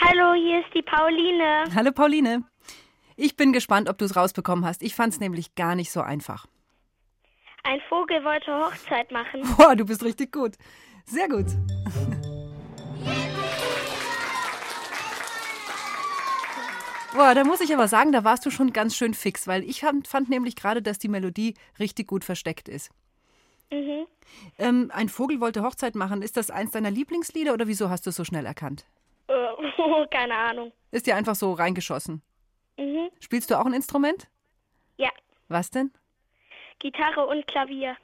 Hallo, 0.00 0.34
hier 0.34 0.60
ist 0.60 0.74
die 0.74 0.82
Pauline. 0.82 1.64
Hallo 1.74 1.90
Pauline. 1.90 2.44
Ich 3.16 3.36
bin 3.36 3.52
gespannt, 3.52 3.88
ob 3.88 3.96
du 3.96 4.04
es 4.04 4.14
rausbekommen 4.14 4.64
hast. 4.64 4.82
Ich 4.82 4.94
fand 4.94 5.14
es 5.14 5.20
nämlich 5.20 5.54
gar 5.54 5.74
nicht 5.74 5.90
so 5.90 6.02
einfach. 6.02 6.46
Ein 7.64 7.80
Vogel 7.88 8.22
wollte 8.22 8.52
Hochzeit 8.52 9.10
machen. 9.10 9.42
Boah, 9.56 9.74
du 9.74 9.86
bist 9.86 10.04
richtig 10.04 10.32
gut. 10.32 10.52
Sehr 11.06 11.28
gut. 11.28 11.46
Boah, 17.14 17.34
da 17.34 17.44
muss 17.44 17.62
ich 17.62 17.72
aber 17.72 17.88
sagen, 17.88 18.12
da 18.12 18.22
warst 18.22 18.44
du 18.44 18.50
schon 18.50 18.74
ganz 18.74 18.94
schön 18.94 19.14
fix, 19.14 19.46
weil 19.46 19.64
ich 19.64 19.80
fand, 19.80 20.06
fand 20.06 20.28
nämlich 20.28 20.54
gerade, 20.56 20.82
dass 20.82 20.98
die 20.98 21.08
Melodie 21.08 21.54
richtig 21.78 22.06
gut 22.06 22.24
versteckt 22.24 22.68
ist. 22.68 22.90
Mhm. 23.72 24.06
Ähm, 24.58 24.90
ein 24.92 25.08
Vogel 25.08 25.40
wollte 25.40 25.62
Hochzeit 25.62 25.94
machen. 25.94 26.20
Ist 26.20 26.36
das 26.36 26.50
eins 26.50 26.72
deiner 26.72 26.90
Lieblingslieder 26.90 27.54
oder 27.54 27.66
wieso 27.66 27.88
hast 27.88 28.04
du 28.04 28.10
es 28.10 28.16
so 28.16 28.24
schnell 28.24 28.44
erkannt? 28.44 28.84
Äh, 29.28 30.06
keine 30.10 30.34
Ahnung. 30.34 30.72
Ist 30.90 31.06
dir 31.06 31.16
einfach 31.16 31.34
so 31.34 31.52
reingeschossen. 31.52 32.22
Mhm. 32.78 33.10
Spielst 33.20 33.50
du 33.50 33.58
auch 33.58 33.66
ein 33.66 33.72
Instrument? 33.72 34.28
Ja, 34.96 35.10
Was 35.48 35.70
denn? 35.70 35.90
Gitarre 36.78 37.26
und 37.26 37.46
Klavier. 37.46 37.96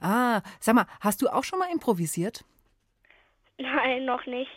Ah, 0.00 0.42
sag 0.60 0.74
mal, 0.74 0.86
hast 1.00 1.22
du 1.22 1.28
auch 1.28 1.44
schon 1.44 1.58
mal 1.58 1.70
improvisiert? 1.70 2.44
Nein, 3.58 4.04
noch 4.04 4.26
nicht. 4.26 4.50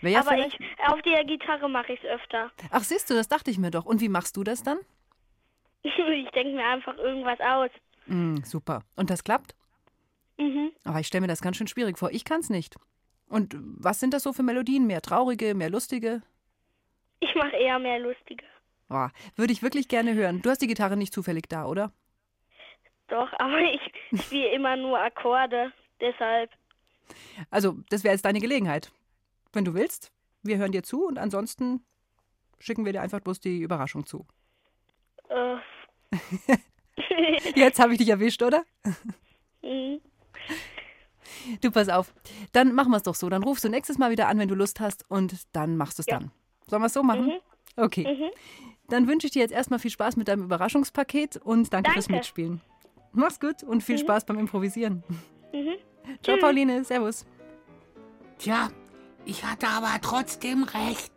Ja 0.00 0.20
Aber 0.20 0.38
ich, 0.38 0.58
auf 0.86 1.02
der 1.02 1.24
Gitarre 1.24 1.68
mache 1.68 1.92
ich 1.92 2.02
es 2.02 2.08
öfter. 2.08 2.50
Ach, 2.70 2.82
siehst 2.82 3.10
du, 3.10 3.14
das 3.14 3.28
dachte 3.28 3.50
ich 3.50 3.58
mir 3.58 3.70
doch. 3.70 3.84
Und 3.84 4.00
wie 4.00 4.08
machst 4.08 4.36
du 4.36 4.44
das 4.44 4.62
dann? 4.62 4.78
ich 5.82 6.30
denke 6.30 6.54
mir 6.54 6.64
einfach 6.64 6.96
irgendwas 6.96 7.38
aus. 7.40 7.70
Mm, 8.06 8.36
super. 8.44 8.82
Und 8.96 9.10
das 9.10 9.24
klappt? 9.24 9.54
Mhm. 10.38 10.72
Aber 10.84 11.00
ich 11.00 11.06
stelle 11.06 11.22
mir 11.22 11.28
das 11.28 11.42
ganz 11.42 11.56
schön 11.56 11.66
schwierig 11.66 11.98
vor. 11.98 12.10
Ich 12.10 12.24
kann 12.24 12.40
es 12.40 12.48
nicht. 12.48 12.76
Und 13.28 13.56
was 13.58 14.00
sind 14.00 14.14
das 14.14 14.22
so 14.22 14.32
für 14.32 14.42
Melodien? 14.42 14.86
Mehr 14.86 15.02
traurige, 15.02 15.54
mehr 15.54 15.70
lustige? 15.70 16.22
Ich 17.20 17.34
mache 17.34 17.56
eher 17.56 17.78
mehr 17.78 17.98
lustige. 17.98 18.44
Boah, 18.88 19.12
würde 19.36 19.52
ich 19.52 19.62
wirklich 19.62 19.88
gerne 19.88 20.14
hören. 20.14 20.40
Du 20.40 20.50
hast 20.50 20.62
die 20.62 20.66
Gitarre 20.66 20.96
nicht 20.96 21.12
zufällig 21.12 21.48
da, 21.48 21.66
oder? 21.66 21.92
Doch, 23.08 23.30
aber 23.38 23.58
ich 23.60 23.80
spiele 24.24 24.50
immer 24.52 24.76
nur 24.76 24.98
Akkorde. 24.98 25.72
Deshalb. 26.00 26.50
Also, 27.50 27.76
das 27.90 28.04
wäre 28.04 28.14
jetzt 28.14 28.24
deine 28.24 28.40
Gelegenheit. 28.40 28.92
Wenn 29.52 29.64
du 29.64 29.74
willst, 29.74 30.12
wir 30.42 30.58
hören 30.58 30.72
dir 30.72 30.82
zu 30.82 31.06
und 31.06 31.18
ansonsten 31.18 31.84
schicken 32.58 32.84
wir 32.84 32.92
dir 32.92 33.02
einfach 33.02 33.20
bloß 33.20 33.40
die 33.40 33.60
Überraschung 33.60 34.06
zu. 34.06 34.26
Äh. 35.28 35.56
Jetzt 37.54 37.78
habe 37.78 37.92
ich 37.92 37.98
dich 37.98 38.08
erwischt, 38.08 38.42
oder? 38.42 38.64
Mhm. 39.60 40.00
Du 41.60 41.70
pass 41.70 41.88
auf. 41.88 42.12
Dann 42.52 42.74
machen 42.74 42.90
wir 42.90 42.96
es 42.96 43.02
doch 43.02 43.14
so. 43.14 43.28
Dann 43.28 43.42
rufst 43.42 43.64
du 43.64 43.68
nächstes 43.68 43.98
Mal 43.98 44.10
wieder 44.10 44.28
an, 44.28 44.38
wenn 44.38 44.48
du 44.48 44.54
Lust 44.54 44.80
hast 44.80 45.04
und 45.10 45.34
dann 45.52 45.76
machst 45.76 45.98
du 45.98 46.02
es 46.02 46.06
Ja. 46.06 46.18
dann. 46.18 46.30
Sollen 46.68 46.82
wir 46.82 46.86
es 46.86 46.92
so 46.92 47.02
machen? 47.02 47.26
Mhm. 47.26 47.32
Okay. 47.76 48.06
Mhm. 48.14 48.30
Dann 48.88 49.06
wünsche 49.08 49.26
ich 49.26 49.32
dir 49.32 49.40
jetzt 49.40 49.52
erstmal 49.52 49.78
viel 49.78 49.90
Spaß 49.90 50.16
mit 50.16 50.28
deinem 50.28 50.42
Überraschungspaket 50.44 51.36
und 51.38 51.72
danke, 51.72 51.90
fürs 51.92 52.06
Danke. 52.06 52.18
Mitspielen. 52.18 52.60
Mach's 53.12 53.40
gut 53.40 53.62
und 53.62 53.82
viel 53.82 53.96
Mhm. 53.96 54.00
Spaß 54.00 54.24
beim 54.26 54.38
Improvisieren. 54.38 55.02
Mhm. 55.52 55.74
Ciao, 56.22 56.36
Tschüss. 56.36 56.40
Pauline. 56.40 56.84
Servus. 56.84 57.26
Tja, 58.38 58.70
ich 59.24 59.44
hatte 59.44 59.68
aber 59.68 59.94
trotzdem 60.00 60.62
recht. 60.64 61.12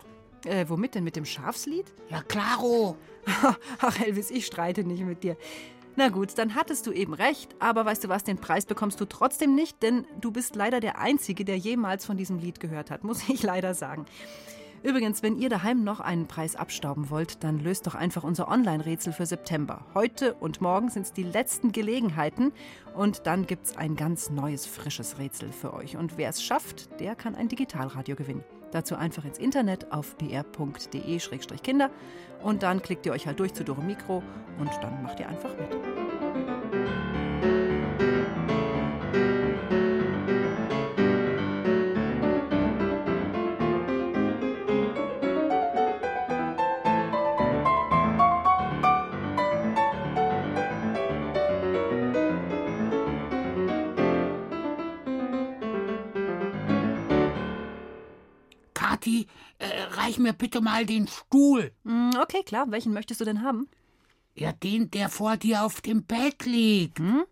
Äh, 0.45 0.65
womit 0.69 0.95
denn? 0.95 1.03
Mit 1.03 1.15
dem 1.15 1.25
Schafslied? 1.25 1.85
Ja, 2.09 2.21
klaro. 2.23 2.97
Ach, 3.79 3.99
Elvis, 4.01 4.31
ich 4.31 4.47
streite 4.47 4.83
nicht 4.83 5.03
mit 5.03 5.23
dir. 5.23 5.37
Na 5.97 6.07
gut, 6.07 6.37
dann 6.37 6.55
hattest 6.55 6.87
du 6.87 6.91
eben 6.93 7.13
recht, 7.13 7.53
aber 7.59 7.85
weißt 7.85 8.05
du 8.05 8.09
was, 8.09 8.23
den 8.23 8.37
Preis 8.37 8.65
bekommst 8.65 9.01
du 9.01 9.05
trotzdem 9.05 9.55
nicht, 9.55 9.83
denn 9.83 10.07
du 10.21 10.31
bist 10.31 10.55
leider 10.55 10.79
der 10.79 10.99
Einzige, 10.99 11.43
der 11.43 11.57
jemals 11.57 12.05
von 12.05 12.15
diesem 12.15 12.39
Lied 12.39 12.59
gehört 12.59 12.91
hat, 12.91 13.03
muss 13.05 13.27
ich 13.27 13.43
leider 13.43 13.73
sagen. 13.73 14.05
Übrigens, 14.83 15.21
wenn 15.21 15.37
ihr 15.37 15.49
daheim 15.49 15.83
noch 15.83 15.99
einen 15.99 16.25
Preis 16.27 16.55
abstauben 16.55 17.11
wollt, 17.11 17.43
dann 17.43 17.59
löst 17.59 17.85
doch 17.85 17.93
einfach 17.93 18.23
unser 18.23 18.47
Online-Rätsel 18.47 19.13
für 19.13 19.27
September. 19.27 19.85
Heute 19.93 20.33
und 20.33 20.59
morgen 20.59 20.89
sind 20.89 21.03
es 21.03 21.13
die 21.13 21.23
letzten 21.23 21.71
Gelegenheiten 21.71 22.51
und 22.95 23.27
dann 23.27 23.45
gibt 23.45 23.67
es 23.67 23.77
ein 23.77 23.95
ganz 23.95 24.31
neues, 24.31 24.65
frisches 24.65 25.19
Rätsel 25.19 25.51
für 25.51 25.73
euch. 25.73 25.97
Und 25.97 26.17
wer 26.17 26.29
es 26.29 26.41
schafft, 26.41 26.99
der 26.99 27.15
kann 27.15 27.35
ein 27.35 27.47
Digitalradio 27.47 28.15
gewinnen. 28.15 28.43
Dazu 28.71 28.95
einfach 28.95 29.25
ins 29.25 29.37
Internet 29.37 29.91
auf 29.91 30.15
br.de-kinder 30.15 31.89
und 32.43 32.63
dann 32.63 32.81
klickt 32.81 33.05
ihr 33.05 33.11
euch 33.11 33.27
halt 33.27 33.39
durch 33.39 33.53
zu 33.53 33.63
Dore 33.63 33.81
Mikro 33.81 34.23
und 34.59 34.71
dann 34.81 35.03
macht 35.03 35.19
ihr 35.19 35.27
einfach 35.27 35.51
mit. 35.57 36.30
Kathi, 59.01 59.27
äh, 59.57 59.67
reich 59.95 60.19
mir 60.19 60.33
bitte 60.33 60.61
mal 60.61 60.85
den 60.85 61.07
Stuhl. 61.07 61.71
Mm, 61.83 62.11
Okay, 62.21 62.43
klar. 62.43 62.69
Welchen 62.69 62.93
möchtest 62.93 63.19
du 63.19 63.25
denn 63.25 63.41
haben? 63.41 63.67
Ja, 64.35 64.53
den, 64.53 64.91
der 64.91 65.09
vor 65.09 65.37
dir 65.37 65.63
auf 65.63 65.81
dem 65.81 66.03
Bett 66.03 66.45
liegt. 66.45 66.99
Hm? 66.99 67.23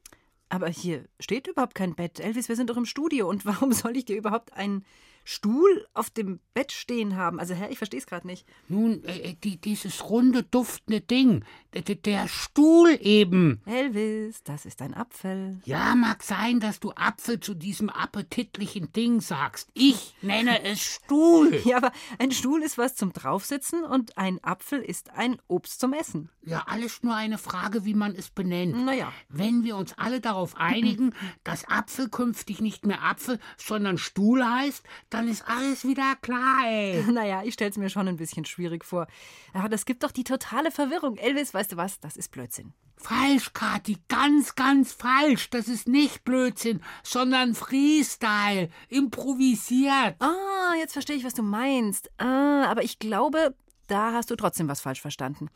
Aber 0.49 0.67
hier 0.67 1.05
steht 1.19 1.47
überhaupt 1.47 1.75
kein 1.75 1.95
Bett. 1.95 2.19
Elvis, 2.19 2.49
wir 2.49 2.55
sind 2.55 2.69
doch 2.69 2.77
im 2.77 2.85
Studio. 2.85 3.29
Und 3.29 3.45
warum 3.45 3.71
soll 3.71 3.95
ich 3.95 4.05
dir 4.05 4.17
überhaupt 4.17 4.53
ein 4.53 4.83
Stuhl 5.29 5.85
auf 5.93 6.09
dem 6.09 6.39
Bett 6.55 6.71
stehen 6.71 7.15
haben. 7.15 7.39
Also, 7.39 7.53
hä, 7.53 7.67
ich 7.69 7.77
verstehe 7.77 7.99
es 7.99 8.07
gerade 8.07 8.25
nicht. 8.25 8.47
Nun, 8.67 9.03
äh, 9.03 9.35
die, 9.43 9.61
dieses 9.61 10.09
runde, 10.09 10.41
duftende 10.41 11.01
Ding. 11.01 11.45
Der, 11.73 11.83
der 11.83 12.27
Stuhl 12.27 12.97
eben. 12.99 13.61
Elvis, 13.67 14.41
das 14.43 14.65
ist 14.65 14.81
ein 14.81 14.95
Apfel. 14.95 15.61
Ja, 15.65 15.93
mag 15.93 16.23
sein, 16.23 16.59
dass 16.59 16.79
du 16.79 16.93
Apfel 16.93 17.39
zu 17.39 17.53
diesem 17.53 17.91
appetitlichen 17.91 18.91
Ding 18.91 19.21
sagst. 19.21 19.69
Ich 19.75 20.15
nenne 20.23 20.63
es 20.63 20.81
Stuhl. 20.81 21.61
Ja, 21.63 21.77
aber 21.77 21.91
ein 22.17 22.31
Stuhl 22.31 22.63
ist 22.63 22.79
was 22.79 22.95
zum 22.95 23.13
Draufsitzen 23.13 23.83
und 23.83 24.17
ein 24.17 24.43
Apfel 24.43 24.81
ist 24.81 25.11
ein 25.11 25.39
Obst 25.47 25.79
zum 25.79 25.93
Essen. 25.93 26.29
Ja, 26.43 26.63
alles 26.65 27.03
nur 27.03 27.15
eine 27.15 27.37
Frage, 27.37 27.85
wie 27.85 27.93
man 27.93 28.15
es 28.15 28.31
benennt. 28.31 28.83
Naja. 28.83 29.13
Wenn 29.27 29.63
wir 29.63 29.75
uns 29.75 29.95
alle 29.95 30.21
darauf 30.21 30.55
einigen, 30.55 31.13
dass 31.43 31.67
Apfel 31.69 32.09
künftig 32.09 32.61
nicht 32.61 32.87
mehr 32.87 33.03
Apfel, 33.03 33.39
sondern 33.57 33.99
Stuhl 33.99 34.43
heißt, 34.43 34.83
dann 35.11 35.18
ist 35.27 35.47
alles 35.47 35.85
wieder 35.85 36.15
klar, 36.21 36.65
ey. 36.65 37.03
Naja, 37.11 37.43
ich 37.43 37.53
stell's 37.53 37.77
mir 37.77 37.89
schon 37.89 38.07
ein 38.07 38.17
bisschen 38.17 38.45
schwierig 38.45 38.85
vor. 38.85 39.07
Aber 39.53 39.69
das 39.69 39.85
gibt 39.85 40.03
doch 40.03 40.11
die 40.11 40.23
totale 40.23 40.71
Verwirrung. 40.71 41.17
Elvis, 41.17 41.53
weißt 41.53 41.73
du 41.73 41.77
was? 41.77 41.99
Das 41.99 42.17
ist 42.17 42.31
Blödsinn. 42.31 42.73
Falsch, 42.95 43.53
Kathi, 43.53 43.97
ganz, 44.09 44.55
ganz 44.55 44.91
falsch. 44.91 45.49
Das 45.49 45.67
ist 45.67 45.87
nicht 45.87 46.23
Blödsinn, 46.25 46.81
sondern 47.01 47.55
Freestyle, 47.55 48.69
improvisiert. 48.89 50.15
Ah, 50.19 50.73
jetzt 50.77 50.93
verstehe 50.93 51.15
ich, 51.15 51.23
was 51.23 51.33
du 51.33 51.43
meinst. 51.43 52.09
Ah, 52.17 52.65
aber 52.65 52.83
ich 52.83 52.99
glaube, 52.99 53.55
da 53.87 54.13
hast 54.13 54.29
du 54.31 54.35
trotzdem 54.35 54.67
was 54.67 54.81
falsch 54.81 55.01
verstanden. 55.01 55.49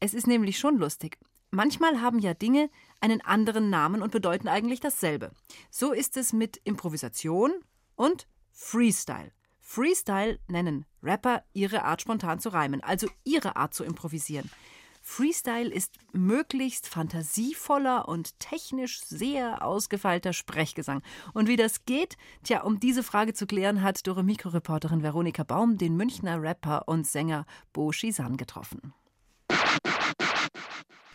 Es 0.00 0.14
ist 0.14 0.26
nämlich 0.26 0.58
schon 0.58 0.76
lustig. 0.76 1.18
Manchmal 1.50 2.00
haben 2.00 2.18
ja 2.18 2.34
Dinge 2.34 2.70
einen 3.00 3.20
anderen 3.20 3.68
Namen 3.68 4.02
und 4.02 4.12
bedeuten 4.12 4.48
eigentlich 4.48 4.80
dasselbe. 4.80 5.32
So 5.70 5.92
ist 5.92 6.16
es 6.16 6.32
mit 6.32 6.58
Improvisation 6.64 7.52
und 7.94 8.26
Freestyle. 8.52 9.32
Freestyle 9.58 10.38
nennen 10.48 10.84
Rapper 11.02 11.42
ihre 11.52 11.84
Art 11.84 12.02
spontan 12.02 12.38
zu 12.38 12.50
reimen, 12.50 12.82
also 12.82 13.08
ihre 13.24 13.56
Art 13.56 13.74
zu 13.74 13.84
improvisieren. 13.84 14.50
Freestyle 15.04 15.68
ist 15.68 15.96
möglichst 16.12 16.86
fantasievoller 16.86 18.08
und 18.08 18.38
technisch 18.38 19.00
sehr 19.00 19.64
ausgefeilter 19.64 20.32
Sprechgesang. 20.32 21.02
Und 21.34 21.48
wie 21.48 21.56
das 21.56 21.84
geht? 21.86 22.16
Tja, 22.44 22.62
um 22.62 22.78
diese 22.78 23.02
Frage 23.02 23.34
zu 23.34 23.46
klären, 23.46 23.82
hat 23.82 24.06
Dore 24.06 24.22
Mikroreporterin 24.22 25.02
Veronika 25.02 25.42
Baum 25.42 25.76
den 25.76 25.96
Münchner 25.96 26.40
Rapper 26.40 26.86
und 26.86 27.06
Sänger 27.06 27.46
Bo 27.72 27.90
Shizan 27.90 28.36
getroffen. 28.36 28.94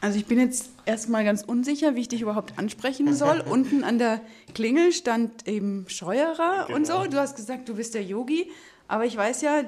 Also 0.08 0.20
ich 0.20 0.26
bin 0.26 0.40
jetzt 0.40 0.70
erstmal 0.86 1.26
ganz 1.26 1.44
unsicher, 1.44 1.98
wie 1.98 2.00
ich 2.00 2.08
dich 2.08 2.22
überhaupt 2.22 2.58
ansprechen 2.58 3.14
soll. 3.14 3.42
Unten 3.46 3.84
an 3.84 3.98
der 3.98 4.22
Klingel 4.54 4.94
stand 4.94 5.46
eben 5.46 5.84
Scheuerer 5.90 6.64
genau. 6.68 6.78
und 6.78 6.88
so. 6.88 6.94
Genau. 6.94 7.08
Du 7.08 7.18
hast 7.18 7.36
gesagt, 7.36 7.68
du 7.68 7.76
bist 7.76 7.94
der 7.94 8.04
Yogi, 8.04 8.50
aber 8.88 9.04
ich 9.04 9.18
weiß 9.18 9.42
ja, 9.42 9.66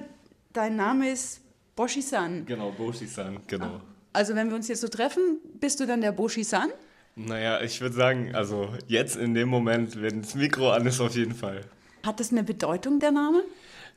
dein 0.54 0.78
Name 0.78 1.12
ist 1.12 1.42
Boshi-san. 1.76 2.46
Genau, 2.46 2.72
Boshi-san, 2.72 3.40
genau. 3.48 3.82
Also 4.14 4.34
wenn 4.34 4.48
wir 4.48 4.56
uns 4.56 4.70
jetzt 4.70 4.80
so 4.80 4.88
treffen, 4.88 5.40
bist 5.60 5.82
du 5.82 5.86
dann 5.86 6.00
der 6.00 6.14
Boshi-san? 6.14 6.70
Naja, 7.18 7.60
ich 7.60 7.82
würde 7.82 7.96
sagen, 7.96 8.34
also 8.34 8.70
jetzt 8.88 9.18
in 9.18 9.34
dem 9.34 9.50
Moment, 9.50 10.02
wenn 10.02 10.22
das 10.22 10.36
Mikro 10.36 10.72
an 10.72 10.86
ist, 10.86 11.02
auf 11.02 11.18
jeden 11.18 11.36
Fall. 11.36 11.66
Hat 12.06 12.22
das 12.22 12.32
eine 12.32 12.44
Bedeutung, 12.44 13.02
der 13.02 13.12
Name? 13.12 13.44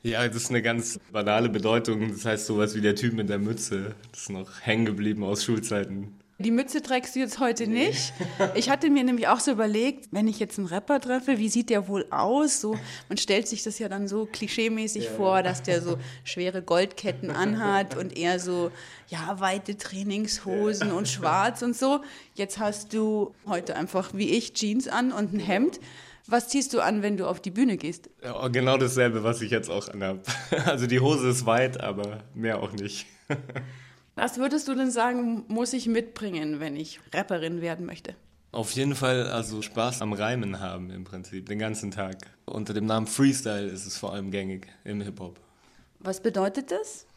Ja, 0.01 0.27
das 0.27 0.35
ist 0.35 0.49
eine 0.49 0.61
ganz 0.61 0.99
banale 1.13 1.47
Bedeutung. 1.47 2.09
Das 2.09 2.25
heißt 2.25 2.47
sowas 2.47 2.75
wie 2.75 2.81
der 2.81 2.95
Typ 2.95 3.13
mit 3.13 3.29
der 3.29 3.39
Mütze. 3.39 3.95
Das 4.11 4.23
ist 4.23 4.29
noch 4.29 4.59
hängen 4.59 4.83
geblieben 4.83 5.23
aus 5.23 5.45
Schulzeiten. 5.45 6.19
Die 6.39 6.51
Mütze 6.51 6.81
trägst 6.81 7.15
du 7.15 7.19
jetzt 7.19 7.39
heute 7.39 7.67
nicht. 7.67 8.11
Ich 8.55 8.69
hatte 8.69 8.89
mir 8.89 9.03
nämlich 9.03 9.27
auch 9.27 9.39
so 9.39 9.51
überlegt, 9.51 10.07
wenn 10.11 10.27
ich 10.27 10.39
jetzt 10.39 10.57
einen 10.57 10.67
Rapper 10.67 10.99
treffe, 10.99 11.37
wie 11.37 11.47
sieht 11.47 11.69
der 11.69 11.87
wohl 11.87 12.05
aus? 12.09 12.59
So, 12.59 12.77
man 13.07 13.17
stellt 13.17 13.47
sich 13.47 13.61
das 13.63 13.77
ja 13.77 13.87
dann 13.87 14.07
so 14.07 14.25
klischeemäßig 14.25 15.05
ja. 15.05 15.11
vor, 15.11 15.43
dass 15.43 15.61
der 15.61 15.81
so 15.81 15.97
schwere 16.23 16.63
Goldketten 16.63 17.29
anhat 17.29 17.95
und 17.97 18.17
eher 18.17 18.39
so, 18.39 18.71
ja, 19.07 19.39
weite 19.39 19.77
Trainingshosen 19.77 20.89
ja. 20.89 20.93
und 20.93 21.07
schwarz 21.07 21.61
und 21.61 21.75
so. 21.75 22.01
Jetzt 22.33 22.57
hast 22.57 22.93
du 22.93 23.35
heute 23.45 23.75
einfach 23.75 24.13
wie 24.13 24.29
ich 24.31 24.53
Jeans 24.53 24.87
an 24.87 25.11
und 25.11 25.33
ein 25.33 25.39
Hemd. 25.39 25.79
Was 26.25 26.47
ziehst 26.47 26.73
du 26.73 26.79
an, 26.79 27.03
wenn 27.03 27.17
du 27.17 27.27
auf 27.27 27.41
die 27.41 27.51
Bühne 27.51 27.77
gehst? 27.77 28.09
Ja, 28.23 28.47
genau 28.47 28.77
dasselbe, 28.77 29.23
was 29.23 29.41
ich 29.41 29.51
jetzt 29.51 29.69
auch 29.69 29.87
anhabe. 29.89 30.21
Also 30.65 30.87
die 30.87 30.99
Hose 30.99 31.29
ist 31.29 31.45
weit, 31.45 31.81
aber 31.81 32.23
mehr 32.33 32.61
auch 32.61 32.71
nicht. 32.71 33.05
Was 34.15 34.37
würdest 34.37 34.67
du 34.67 34.75
denn 34.75 34.91
sagen, 34.91 35.43
muss 35.47 35.73
ich 35.73 35.87
mitbringen, 35.87 36.59
wenn 36.59 36.75
ich 36.75 36.99
Rapperin 37.13 37.61
werden 37.61 37.85
möchte? 37.85 38.15
Auf 38.51 38.71
jeden 38.73 38.93
Fall 38.93 39.25
also 39.25 39.63
Spaß 39.63 40.03
am 40.03 40.13
Reimen 40.13 40.59
haben 40.59 40.91
im 40.91 41.03
Prinzip, 41.03 41.47
den 41.47 41.57
ganzen 41.57 41.89
Tag. 41.89 42.17
Unter 42.45 42.75
dem 42.75 42.85
Namen 42.85 43.07
Freestyle 43.07 43.65
ist 43.65 43.87
es 43.87 43.97
vor 43.97 44.13
allem 44.13 44.29
gängig 44.29 44.67
im 44.83 45.01
Hip-Hop. 45.01 45.39
Was 45.99 46.21
bedeutet 46.21 46.69
das? 46.69 47.07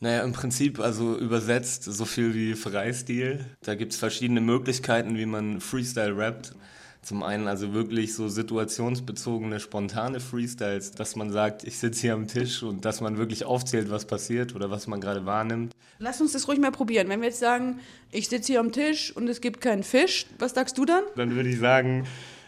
Naja, 0.00 0.24
im 0.24 0.32
Prinzip 0.32 0.80
also 0.80 1.16
übersetzt 1.16 1.84
so 1.84 2.04
viel 2.04 2.34
wie 2.34 2.54
Freistil. 2.54 3.44
Da 3.62 3.76
gibt 3.76 3.92
es 3.92 3.98
verschiedene 4.00 4.40
Möglichkeiten, 4.40 5.16
wie 5.16 5.26
man 5.26 5.60
Freestyle 5.60 6.16
rappt. 6.16 6.56
Zum 7.04 7.24
einen 7.24 7.48
also 7.48 7.72
wirklich 7.72 8.14
so 8.14 8.28
situationsbezogene, 8.28 9.58
spontane 9.58 10.20
Freestyles, 10.20 10.92
dass 10.92 11.16
man 11.16 11.32
sagt, 11.32 11.64
ich 11.64 11.76
sitze 11.78 12.02
hier 12.02 12.14
am 12.14 12.28
Tisch 12.28 12.62
und 12.62 12.84
dass 12.84 13.00
man 13.00 13.18
wirklich 13.18 13.44
aufzählt, 13.44 13.90
was 13.90 14.04
passiert 14.04 14.54
oder 14.54 14.70
was 14.70 14.86
man 14.86 15.00
gerade 15.00 15.26
wahrnimmt. 15.26 15.74
Lass 15.98 16.20
uns 16.20 16.32
das 16.32 16.46
ruhig 16.46 16.60
mal 16.60 16.70
probieren. 16.70 17.08
Wenn 17.08 17.20
wir 17.20 17.28
jetzt 17.28 17.40
sagen, 17.40 17.80
ich 18.12 18.28
sitze 18.28 18.52
hier 18.52 18.60
am 18.60 18.70
Tisch 18.70 19.14
und 19.16 19.28
es 19.28 19.40
gibt 19.40 19.60
keinen 19.60 19.82
Fisch, 19.82 20.26
was 20.38 20.54
sagst 20.54 20.78
du 20.78 20.84
dann? 20.84 21.02
Dann 21.16 21.34
würde 21.34 21.48
ich 21.48 21.58
sagen, 21.58 22.06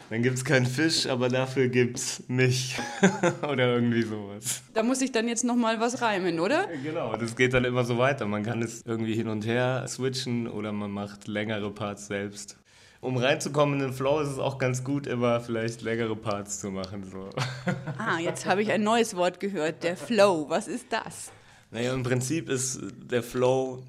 dann 0.08 0.22
gibt 0.22 0.36
es 0.36 0.44
keinen 0.44 0.66
Fisch, 0.66 1.08
aber 1.08 1.28
dafür 1.28 1.66
gibt 1.66 1.98
es 1.98 2.22
mich 2.28 2.76
oder 3.42 3.74
irgendwie 3.74 4.02
sowas. 4.02 4.62
Da 4.72 4.84
muss 4.84 5.00
ich 5.02 5.10
dann 5.10 5.26
jetzt 5.26 5.42
nochmal 5.42 5.80
was 5.80 6.00
reimen, 6.00 6.38
oder? 6.38 6.68
Genau, 6.84 7.16
das 7.16 7.34
geht 7.34 7.54
dann 7.54 7.64
immer 7.64 7.84
so 7.84 7.98
weiter. 7.98 8.24
Man 8.26 8.44
kann 8.44 8.62
es 8.62 8.82
irgendwie 8.86 9.14
hin 9.14 9.26
und 9.26 9.44
her 9.46 9.84
switchen 9.88 10.46
oder 10.46 10.70
man 10.70 10.92
macht 10.92 11.26
längere 11.26 11.72
Parts 11.72 12.06
selbst 12.06 12.56
um 13.04 13.18
reinzukommen 13.18 13.80
in 13.80 13.86
den 13.86 13.92
Flow 13.92 14.20
ist 14.20 14.30
es 14.30 14.38
auch 14.38 14.58
ganz 14.58 14.82
gut, 14.82 15.06
immer 15.06 15.40
vielleicht 15.40 15.82
längere 15.82 16.16
Parts 16.16 16.60
zu 16.60 16.70
machen. 16.70 17.04
So. 17.04 17.28
Ah, 17.98 18.18
jetzt 18.18 18.46
habe 18.46 18.62
ich 18.62 18.72
ein 18.72 18.82
neues 18.82 19.14
Wort 19.14 19.40
gehört, 19.40 19.82
der 19.82 19.96
Flow. 19.96 20.46
Was 20.48 20.68
ist 20.68 20.86
das? 20.90 21.30
Naja, 21.70 21.92
im 21.92 22.02
Prinzip 22.02 22.48
ist 22.48 22.80
der 22.96 23.22
Flow 23.22 23.82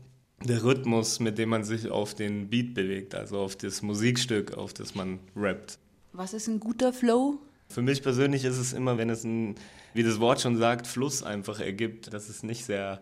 der 0.43 0.63
Rhythmus, 0.63 1.19
mit 1.19 1.37
dem 1.37 1.49
man 1.49 1.63
sich 1.63 1.89
auf 1.89 2.13
den 2.13 2.49
Beat 2.49 2.73
bewegt, 2.73 3.15
also 3.15 3.39
auf 3.39 3.55
das 3.55 3.81
Musikstück, 3.81 4.57
auf 4.57 4.73
das 4.73 4.95
man 4.95 5.19
rappt. 5.35 5.79
Was 6.13 6.33
ist 6.33 6.47
ein 6.47 6.59
guter 6.59 6.93
Flow? 6.93 7.39
Für 7.69 7.81
mich 7.81 8.03
persönlich 8.03 8.43
ist 8.45 8.57
es 8.57 8.73
immer, 8.73 8.97
wenn 8.97 9.09
es 9.09 9.23
ein, 9.23 9.55
wie 9.93 10.03
das 10.03 10.19
Wort 10.19 10.41
schon 10.41 10.57
sagt, 10.57 10.87
Fluss 10.87 11.23
einfach 11.23 11.59
ergibt, 11.59 12.13
dass 12.13 12.29
es 12.29 12.43
nicht 12.43 12.65
sehr 12.65 12.99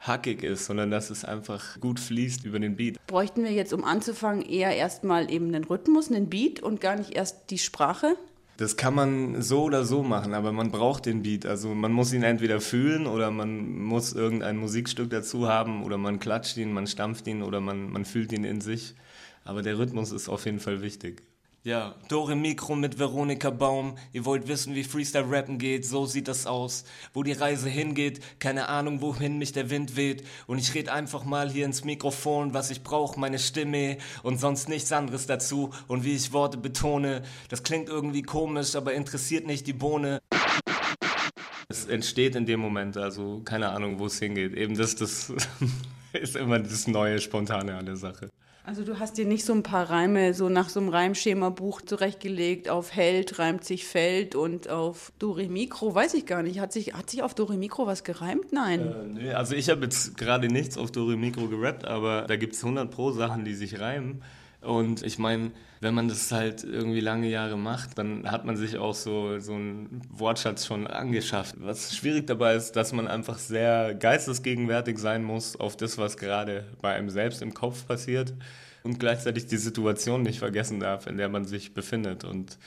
hackig 0.00 0.42
ist, 0.42 0.66
sondern 0.66 0.90
dass 0.90 1.10
es 1.10 1.24
einfach 1.24 1.80
gut 1.80 2.00
fließt 2.00 2.44
über 2.44 2.58
den 2.58 2.76
Beat. 2.76 2.98
Bräuchten 3.06 3.44
wir 3.44 3.52
jetzt, 3.52 3.72
um 3.72 3.84
anzufangen, 3.84 4.42
eher 4.42 4.76
erstmal 4.76 5.30
eben 5.30 5.46
einen 5.48 5.64
Rhythmus, 5.64 6.10
einen 6.10 6.28
Beat 6.28 6.60
und 6.60 6.80
gar 6.80 6.96
nicht 6.96 7.14
erst 7.14 7.50
die 7.50 7.58
Sprache? 7.58 8.16
Das 8.58 8.78
kann 8.78 8.94
man 8.94 9.42
so 9.42 9.64
oder 9.64 9.84
so 9.84 10.02
machen, 10.02 10.32
aber 10.32 10.50
man 10.50 10.70
braucht 10.70 11.04
den 11.04 11.22
Beat. 11.22 11.44
Also 11.44 11.74
man 11.74 11.92
muss 11.92 12.12
ihn 12.14 12.22
entweder 12.22 12.60
fühlen 12.60 13.06
oder 13.06 13.30
man 13.30 13.82
muss 13.82 14.14
irgendein 14.14 14.56
Musikstück 14.56 15.10
dazu 15.10 15.46
haben 15.46 15.84
oder 15.84 15.98
man 15.98 16.18
klatscht 16.18 16.56
ihn, 16.56 16.72
man 16.72 16.86
stampft 16.86 17.26
ihn 17.26 17.42
oder 17.42 17.60
man, 17.60 17.90
man 17.90 18.06
fühlt 18.06 18.32
ihn 18.32 18.44
in 18.44 18.62
sich. 18.62 18.94
Aber 19.44 19.60
der 19.62 19.78
Rhythmus 19.78 20.10
ist 20.10 20.28
auf 20.28 20.46
jeden 20.46 20.60
Fall 20.60 20.80
wichtig. 20.80 21.22
Ja, 21.66 21.96
Dore 22.08 22.36
Mikro 22.36 22.76
mit 22.76 23.00
Veronika 23.00 23.50
Baum. 23.50 23.98
Ihr 24.12 24.24
wollt 24.24 24.46
wissen, 24.46 24.76
wie 24.76 24.84
Freestyle 24.84 25.28
rappen 25.28 25.58
geht, 25.58 25.84
so 25.84 26.06
sieht 26.06 26.28
das 26.28 26.46
aus. 26.46 26.84
Wo 27.12 27.24
die 27.24 27.32
Reise 27.32 27.68
hingeht, 27.68 28.20
keine 28.38 28.68
Ahnung, 28.68 29.00
wohin 29.00 29.36
mich 29.38 29.50
der 29.50 29.68
Wind 29.68 29.96
weht. 29.96 30.22
Und 30.46 30.58
ich 30.58 30.72
red 30.76 30.88
einfach 30.88 31.24
mal 31.24 31.50
hier 31.50 31.64
ins 31.64 31.82
Mikrofon, 31.82 32.54
was 32.54 32.70
ich 32.70 32.84
brauch, 32.84 33.16
meine 33.16 33.40
Stimme 33.40 33.96
und 34.22 34.38
sonst 34.38 34.68
nichts 34.68 34.92
anderes 34.92 35.26
dazu. 35.26 35.70
Und 35.88 36.04
wie 36.04 36.14
ich 36.14 36.32
Worte 36.32 36.56
betone, 36.56 37.24
das 37.48 37.64
klingt 37.64 37.88
irgendwie 37.88 38.22
komisch, 38.22 38.76
aber 38.76 38.94
interessiert 38.94 39.44
nicht 39.44 39.66
die 39.66 39.72
Bohne. 39.72 40.20
Es 41.68 41.84
entsteht 41.86 42.36
in 42.36 42.46
dem 42.46 42.60
Moment, 42.60 42.96
also 42.96 43.40
keine 43.44 43.70
Ahnung, 43.70 43.98
wo 43.98 44.06
es 44.06 44.20
hingeht. 44.20 44.54
Eben 44.54 44.76
das, 44.76 44.94
das 44.94 45.32
ist 46.12 46.36
immer 46.36 46.60
das 46.60 46.86
Neue, 46.86 47.18
Spontane 47.18 47.76
an 47.76 47.86
der 47.86 47.96
Sache. 47.96 48.30
Also 48.66 48.82
du 48.82 48.98
hast 48.98 49.16
dir 49.16 49.26
nicht 49.26 49.44
so 49.44 49.52
ein 49.52 49.62
paar 49.62 49.90
Reime 49.90 50.34
so 50.34 50.48
nach 50.48 50.68
so 50.68 50.80
einem 50.80 50.88
Reimschema-Buch 50.88 51.82
zurechtgelegt, 51.82 52.68
auf 52.68 52.92
Held 52.92 53.38
reimt 53.38 53.62
sich 53.62 53.84
Feld 53.84 54.34
und 54.34 54.68
auf 54.68 55.12
Dore 55.20 55.46
Mikro, 55.46 55.94
weiß 55.94 56.14
ich 56.14 56.26
gar 56.26 56.42
nicht. 56.42 56.58
Hat 56.58 56.72
sich, 56.72 56.92
hat 56.92 57.08
sich 57.08 57.22
auf 57.22 57.32
Dore 57.32 57.56
Mikro 57.56 57.86
was 57.86 58.02
gereimt? 58.02 58.52
Nein. 58.52 58.80
Äh, 58.80 59.06
nee, 59.06 59.30
also 59.30 59.54
ich 59.54 59.70
habe 59.70 59.84
jetzt 59.84 60.16
gerade 60.16 60.48
nichts 60.48 60.76
auf 60.78 60.90
Dore 60.90 61.16
Mikro 61.16 61.46
gerappt, 61.46 61.84
aber 61.84 62.22
da 62.22 62.34
gibt 62.34 62.54
es 62.54 62.64
100 62.64 62.90
pro 62.90 63.12
Sachen, 63.12 63.44
die 63.44 63.54
sich 63.54 63.78
reimen. 63.78 64.24
Und 64.62 65.04
ich 65.04 65.20
meine, 65.20 65.52
wenn 65.80 65.94
man 65.94 66.08
das 66.08 66.32
halt 66.32 66.64
irgendwie 66.64 67.00
lange 67.00 67.28
Jahre 67.28 67.58
macht, 67.58 67.98
dann 67.98 68.30
hat 68.30 68.44
man 68.44 68.56
sich 68.56 68.78
auch 68.78 68.94
so, 68.94 69.38
so 69.38 69.54
einen 69.54 70.00
Wortschatz 70.10 70.66
schon 70.66 70.86
angeschafft. 70.86 71.56
Was 71.58 71.94
schwierig 71.94 72.26
dabei 72.26 72.54
ist, 72.54 72.72
dass 72.72 72.92
man 72.92 73.08
einfach 73.08 73.38
sehr 73.38 73.94
geistesgegenwärtig 73.94 74.98
sein 74.98 75.22
muss 75.22 75.56
auf 75.56 75.76
das, 75.76 75.98
was 75.98 76.16
gerade 76.16 76.64
bei 76.80 76.94
einem 76.94 77.10
selbst 77.10 77.42
im 77.42 77.52
Kopf 77.54 77.86
passiert 77.86 78.32
und 78.84 78.98
gleichzeitig 78.98 79.46
die 79.46 79.58
Situation 79.58 80.22
nicht 80.22 80.38
vergessen 80.38 80.80
darf, 80.80 81.06
in 81.06 81.18
der 81.18 81.28
man 81.28 81.44
sich 81.44 81.74
befindet. 81.74 82.24
Und 82.24 82.58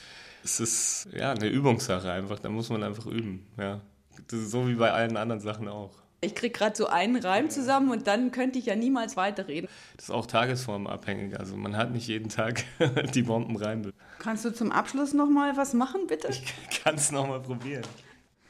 es 0.44 0.60
ist 0.60 1.08
ja 1.12 1.32
eine 1.32 1.48
Übungssache 1.48 2.10
einfach, 2.10 2.38
da 2.38 2.48
muss 2.48 2.70
man 2.70 2.82
einfach 2.82 3.06
üben. 3.06 3.46
Ja. 3.58 3.80
So 4.28 4.68
wie 4.68 4.74
bei 4.74 4.92
allen 4.92 5.16
anderen 5.16 5.40
Sachen 5.40 5.66
auch. 5.66 6.00
Ich 6.22 6.34
kriege 6.34 6.52
gerade 6.52 6.76
so 6.76 6.86
einen 6.86 7.16
Reim 7.16 7.48
zusammen 7.48 7.90
und 7.90 8.06
dann 8.06 8.30
könnte 8.30 8.58
ich 8.58 8.66
ja 8.66 8.76
niemals 8.76 9.16
weiterreden. 9.16 9.70
Das 9.96 10.06
ist 10.06 10.10
auch 10.10 10.26
tagesformabhängig. 10.26 11.38
Also 11.38 11.56
man 11.56 11.76
hat 11.76 11.92
nicht 11.92 12.08
jeden 12.08 12.28
Tag 12.28 12.64
die 13.14 13.22
Bombenreime. 13.22 13.92
Kannst 14.18 14.44
du 14.44 14.52
zum 14.52 14.70
Abschluss 14.70 15.14
noch 15.14 15.30
mal 15.30 15.56
was 15.56 15.72
machen, 15.72 16.02
bitte? 16.08 16.28
Ich 16.28 16.44
kann 16.82 16.96
es 16.96 17.10
noch 17.10 17.26
mal 17.26 17.40
probieren. 17.40 17.84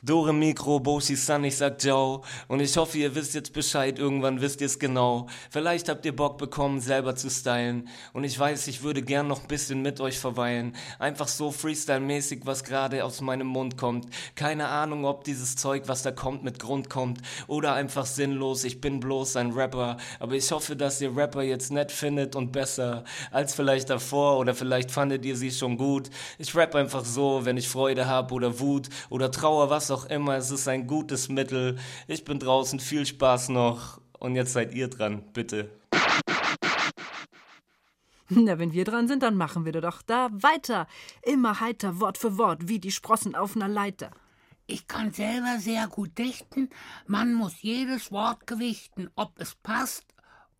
Dore 0.02 0.32
Mikro, 0.32 0.80
Boshi 0.80 1.14
Sun, 1.14 1.44
ich 1.44 1.58
sag 1.58 1.82
Joe. 1.84 2.22
Und 2.48 2.60
ich 2.60 2.74
hoffe, 2.78 2.96
ihr 2.96 3.14
wisst 3.14 3.34
jetzt 3.34 3.52
Bescheid, 3.52 3.98
irgendwann 3.98 4.40
wisst 4.40 4.62
ihr 4.62 4.66
es 4.66 4.78
genau. 4.78 5.26
Vielleicht 5.50 5.90
habt 5.90 6.06
ihr 6.06 6.16
Bock 6.16 6.38
bekommen, 6.38 6.80
selber 6.80 7.16
zu 7.16 7.28
stylen. 7.28 7.86
Und 8.14 8.24
ich 8.24 8.38
weiß, 8.38 8.68
ich 8.68 8.82
würde 8.82 9.02
gern 9.02 9.28
noch 9.28 9.42
ein 9.42 9.48
bisschen 9.48 9.82
mit 9.82 10.00
euch 10.00 10.18
verweilen. 10.18 10.74
Einfach 10.98 11.28
so 11.28 11.50
Freestyle-mäßig, 11.50 12.40
was 12.44 12.64
gerade 12.64 13.04
aus 13.04 13.20
meinem 13.20 13.48
Mund 13.48 13.76
kommt. 13.76 14.06
Keine 14.36 14.68
Ahnung, 14.68 15.04
ob 15.04 15.24
dieses 15.24 15.56
Zeug, 15.56 15.82
was 15.86 16.02
da 16.02 16.12
kommt, 16.12 16.44
mit 16.44 16.58
Grund 16.58 16.88
kommt. 16.88 17.20
Oder 17.46 17.74
einfach 17.74 18.06
sinnlos, 18.06 18.64
ich 18.64 18.80
bin 18.80 19.00
bloß 19.00 19.36
ein 19.36 19.52
Rapper. 19.52 19.98
Aber 20.18 20.32
ich 20.32 20.50
hoffe, 20.50 20.76
dass 20.76 21.02
ihr 21.02 21.14
Rapper 21.14 21.42
jetzt 21.42 21.72
nett 21.72 21.92
findet 21.92 22.36
und 22.36 22.52
besser 22.52 23.04
als 23.30 23.54
vielleicht 23.54 23.90
davor. 23.90 24.38
Oder 24.38 24.54
vielleicht 24.54 24.90
fandet 24.90 25.26
ihr 25.26 25.36
sie 25.36 25.50
schon 25.50 25.76
gut. 25.76 26.08
Ich 26.38 26.54
rap 26.54 26.74
einfach 26.74 27.04
so, 27.04 27.44
wenn 27.44 27.58
ich 27.58 27.68
Freude 27.68 28.08
hab 28.08 28.32
oder 28.32 28.60
Wut 28.60 28.88
oder 29.10 29.30
Trauer, 29.30 29.68
was 29.68 29.89
auch 29.90 30.06
immer, 30.06 30.36
es 30.36 30.50
ist 30.50 30.68
ein 30.68 30.86
gutes 30.86 31.28
Mittel. 31.28 31.78
Ich 32.06 32.24
bin 32.24 32.38
draußen, 32.38 32.80
viel 32.80 33.06
Spaß 33.06 33.50
noch. 33.50 34.00
Und 34.18 34.34
jetzt 34.36 34.52
seid 34.52 34.74
ihr 34.74 34.88
dran, 34.88 35.22
bitte. 35.32 35.70
Na, 38.28 38.58
wenn 38.58 38.72
wir 38.72 38.84
dran 38.84 39.08
sind, 39.08 39.22
dann 39.24 39.34
machen 39.34 39.64
wir 39.64 39.72
doch 39.72 40.02
da 40.02 40.28
weiter. 40.30 40.86
Immer 41.22 41.60
heiter, 41.60 41.98
Wort 41.98 42.16
für 42.16 42.38
Wort, 42.38 42.68
wie 42.68 42.78
die 42.78 42.92
Sprossen 42.92 43.34
auf 43.34 43.56
einer 43.56 43.66
Leiter. 43.66 44.12
Ich 44.66 44.86
kann 44.86 45.12
selber 45.12 45.58
sehr 45.58 45.88
gut 45.88 46.16
dichten. 46.16 46.70
Man 47.06 47.34
muss 47.34 47.60
jedes 47.60 48.12
Wort 48.12 48.46
gewichten, 48.46 49.10
ob 49.16 49.32
es 49.40 49.56
passt 49.56 50.04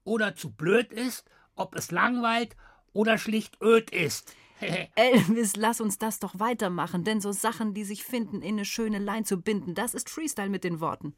oder 0.03 0.35
zu 0.35 0.51
blöd 0.51 0.93
ist, 0.93 1.25
ob 1.55 1.77
es 1.77 1.93
langweilt 1.93 2.57
oder 2.93 3.19
schlicht 3.19 3.63
öd 3.63 3.91
ist. 3.91 4.35
Elvis, 4.95 5.57
lass 5.57 5.81
uns 5.81 5.99
das 5.99 6.19
doch 6.19 6.39
weitermachen, 6.39 7.05
denn 7.05 7.21
so 7.21 7.33
Sachen, 7.33 7.75
die 7.75 7.85
sich 7.85 8.05
finden, 8.05 8.43
in 8.43 8.55
eine 8.55 8.65
schöne 8.65 8.99
Line 8.99 9.25
zu 9.25 9.41
binden, 9.41 9.75
das 9.75 9.95
ist 9.95 10.11
Freestyle 10.11 10.51
mit 10.51 10.65
den 10.65 10.81
Worten. 10.81 11.15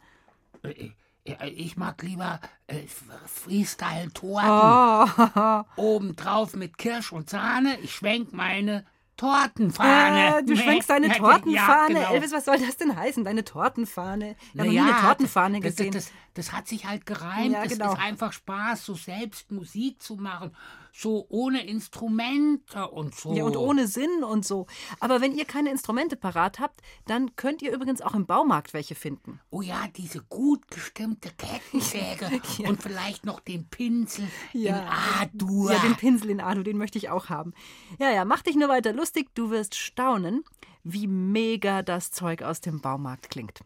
Ich 1.24 1.76
mag 1.76 2.03
lieber 2.03 2.40
äh, 2.66 2.80
Freestyle-Torten. 3.26 4.51
Oh. 4.51 5.62
Obendrauf 5.76 6.55
mit 6.55 6.78
Kirsch 6.78 7.12
und 7.12 7.30
Sahne. 7.30 7.78
Ich 7.80 7.95
schwenk 7.95 8.32
meine 8.32 8.84
Tortenfahne. 9.16 10.38
Äh, 10.38 10.43
du 10.43 10.57
schwenkst 10.57 10.90
deine 10.90 11.09
Tortenfahne. 11.16 11.53
Ja, 11.55 11.86
genau. 11.86 12.12
Elvis, 12.12 12.32
was 12.32 12.45
soll 12.45 12.59
das 12.59 12.76
denn 12.76 12.97
heißen? 12.97 13.22
Deine 13.24 13.45
Tortenfahne? 13.45 14.34
Ich 14.53 14.59
habe 14.61 14.72
ja, 14.72 14.82
nie 14.82 14.90
eine 14.90 15.01
Tortenfahne 15.01 15.61
gesehen. 15.61 15.93
Das, 15.93 16.07
das, 16.07 16.12
das, 16.35 16.53
hat 16.53 16.68
sich 16.68 16.87
halt 16.87 17.07
gereimt. 17.07 17.53
Ja, 17.53 17.64
genau. 17.64 17.93
Es 17.93 17.99
ist 17.99 18.05
einfach 18.05 18.33
Spaß, 18.33 18.85
so 18.85 18.95
selbst 18.95 19.51
Musik 19.51 20.03
zu 20.03 20.16
machen. 20.16 20.55
So 20.95 21.26
ohne 21.30 21.66
Instrumente 21.66 22.89
und 22.89 23.14
so. 23.14 23.33
Ja, 23.35 23.45
und 23.45 23.57
ohne 23.57 23.87
Sinn 23.87 24.22
und 24.22 24.45
so. 24.45 24.66
Aber 25.01 25.22
wenn 25.22 25.35
ihr 25.35 25.47
keine 25.47 25.70
Instrumente 25.70 26.16
parat 26.16 26.61
habt, 26.61 26.83
dann 27.07 27.35
könnt 27.35 27.62
ihr 27.62 27.72
übrigens 27.72 28.03
auch 28.03 28.14
im 28.14 28.26
Baumarkt 28.26 28.74
welche 28.74 28.95
finden. 28.95 29.41
Oh 29.51 29.62
ja, 29.62 29.89
diese 29.97 30.22
gut 30.22 30.68
gestimmte 30.68 31.30
Kettensäge 31.30 32.30
ja. 32.59 32.68
und 32.68 32.83
vielleicht 32.83 33.24
noch 33.24 33.41
den 33.41 33.68
Pinsel 33.68 34.28
ja. 34.53 34.78
in 34.78 34.89
A-Dur. 34.89 35.72
Ja, 35.72 35.78
den 35.78 35.97
Pinsel 35.97 36.28
in 36.28 36.41
A-Dur, 36.41 36.64
den 36.64 36.76
möchte 36.76 36.99
ich 36.99 37.09
auch 37.09 37.30
haben. 37.30 37.55
Ja, 37.99 38.11
ja, 38.11 38.26
mach 38.26 38.43
dich 38.43 38.57
nur 38.57 38.68
weiter 38.68 38.93
lustig. 38.93 39.35
Du 39.35 39.51
wirst 39.51 39.74
staunen, 39.74 40.45
wie 40.85 41.07
mega 41.07 41.83
das 41.83 42.11
Zeug 42.11 42.43
aus 42.43 42.61
dem 42.61 42.80
Baumarkt 42.80 43.30
klingt. 43.30 43.61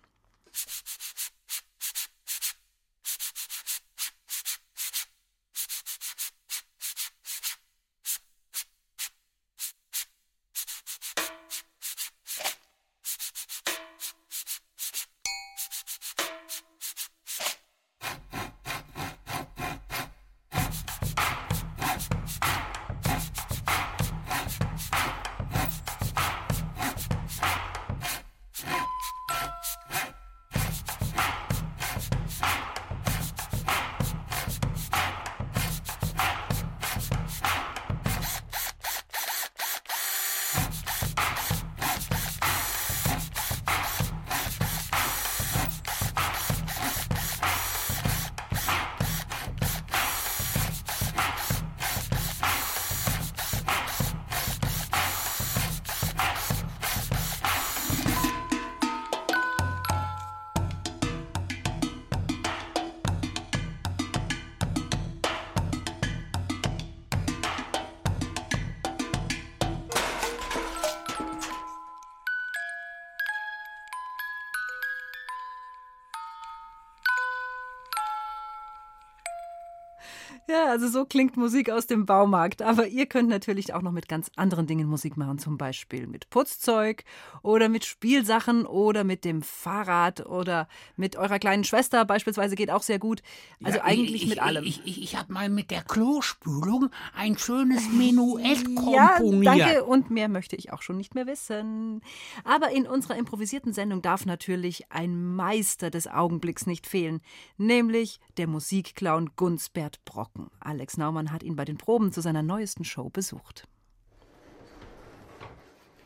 Ja, 80.48 80.66
also 80.70 80.88
so 80.88 81.04
klingt 81.04 81.36
Musik 81.36 81.70
aus 81.70 81.86
dem 81.86 82.06
Baumarkt. 82.06 82.62
Aber 82.62 82.86
ihr 82.86 83.06
könnt 83.06 83.28
natürlich 83.28 83.74
auch 83.74 83.82
noch 83.82 83.90
mit 83.92 84.08
ganz 84.08 84.30
anderen 84.36 84.66
Dingen 84.66 84.88
Musik 84.88 85.16
machen, 85.16 85.38
zum 85.38 85.58
Beispiel 85.58 86.06
mit 86.06 86.30
Putzzeug 86.30 87.02
oder 87.42 87.68
mit 87.68 87.84
Spielsachen 87.84 88.64
oder 88.64 89.02
mit 89.02 89.24
dem 89.24 89.42
Fahrrad 89.42 90.24
oder 90.26 90.68
mit 90.96 91.16
eurer 91.16 91.38
kleinen 91.40 91.64
Schwester 91.64 92.04
beispielsweise 92.04 92.54
geht 92.54 92.70
auch 92.70 92.82
sehr 92.82 92.98
gut. 93.00 93.22
Also 93.64 93.78
Ja, 93.78 93.84
eigentlich 93.84 94.22
ich, 94.22 94.28
mit 94.28 94.38
allem. 94.40 94.64
Ich, 94.64 94.82
ich, 94.84 95.02
ich 95.02 95.16
habe 95.16 95.32
mal 95.32 95.48
mit 95.48 95.70
der 95.72 95.82
Klospülung 95.82 96.90
ein 97.14 97.36
schönes 97.36 97.88
Menuett 97.90 98.64
Ja, 98.92 99.16
komponiert. 99.18 99.46
danke. 99.60 99.84
Und 99.84 100.10
mehr 100.10 100.28
möchte 100.28 100.54
ich 100.56 100.72
auch 100.72 100.82
schon 100.82 100.96
nicht 100.96 101.14
mehr 101.16 101.26
wissen. 101.26 102.02
Aber 102.44 102.70
in 102.70 102.86
unserer 102.86 103.16
improvisierten 103.16 103.72
Sendung 103.72 104.00
darf 104.02 104.26
natürlich 104.26 104.92
ein 104.92 105.34
Meister 105.34 105.90
des 105.90 106.06
Augenblicks 106.06 106.66
nicht 106.66 106.86
fehlen, 106.86 107.20
nämlich 107.56 108.20
der 108.36 108.46
Musikclown 108.46 109.30
Gunsbert 109.36 110.04
Brocken. 110.36 110.50
Alex 110.60 110.96
Naumann 110.96 111.32
hat 111.32 111.42
ihn 111.42 111.56
bei 111.56 111.64
den 111.64 111.78
Proben 111.78 112.12
zu 112.12 112.20
seiner 112.20 112.42
neuesten 112.42 112.84
Show 112.84 113.08
besucht. 113.08 113.66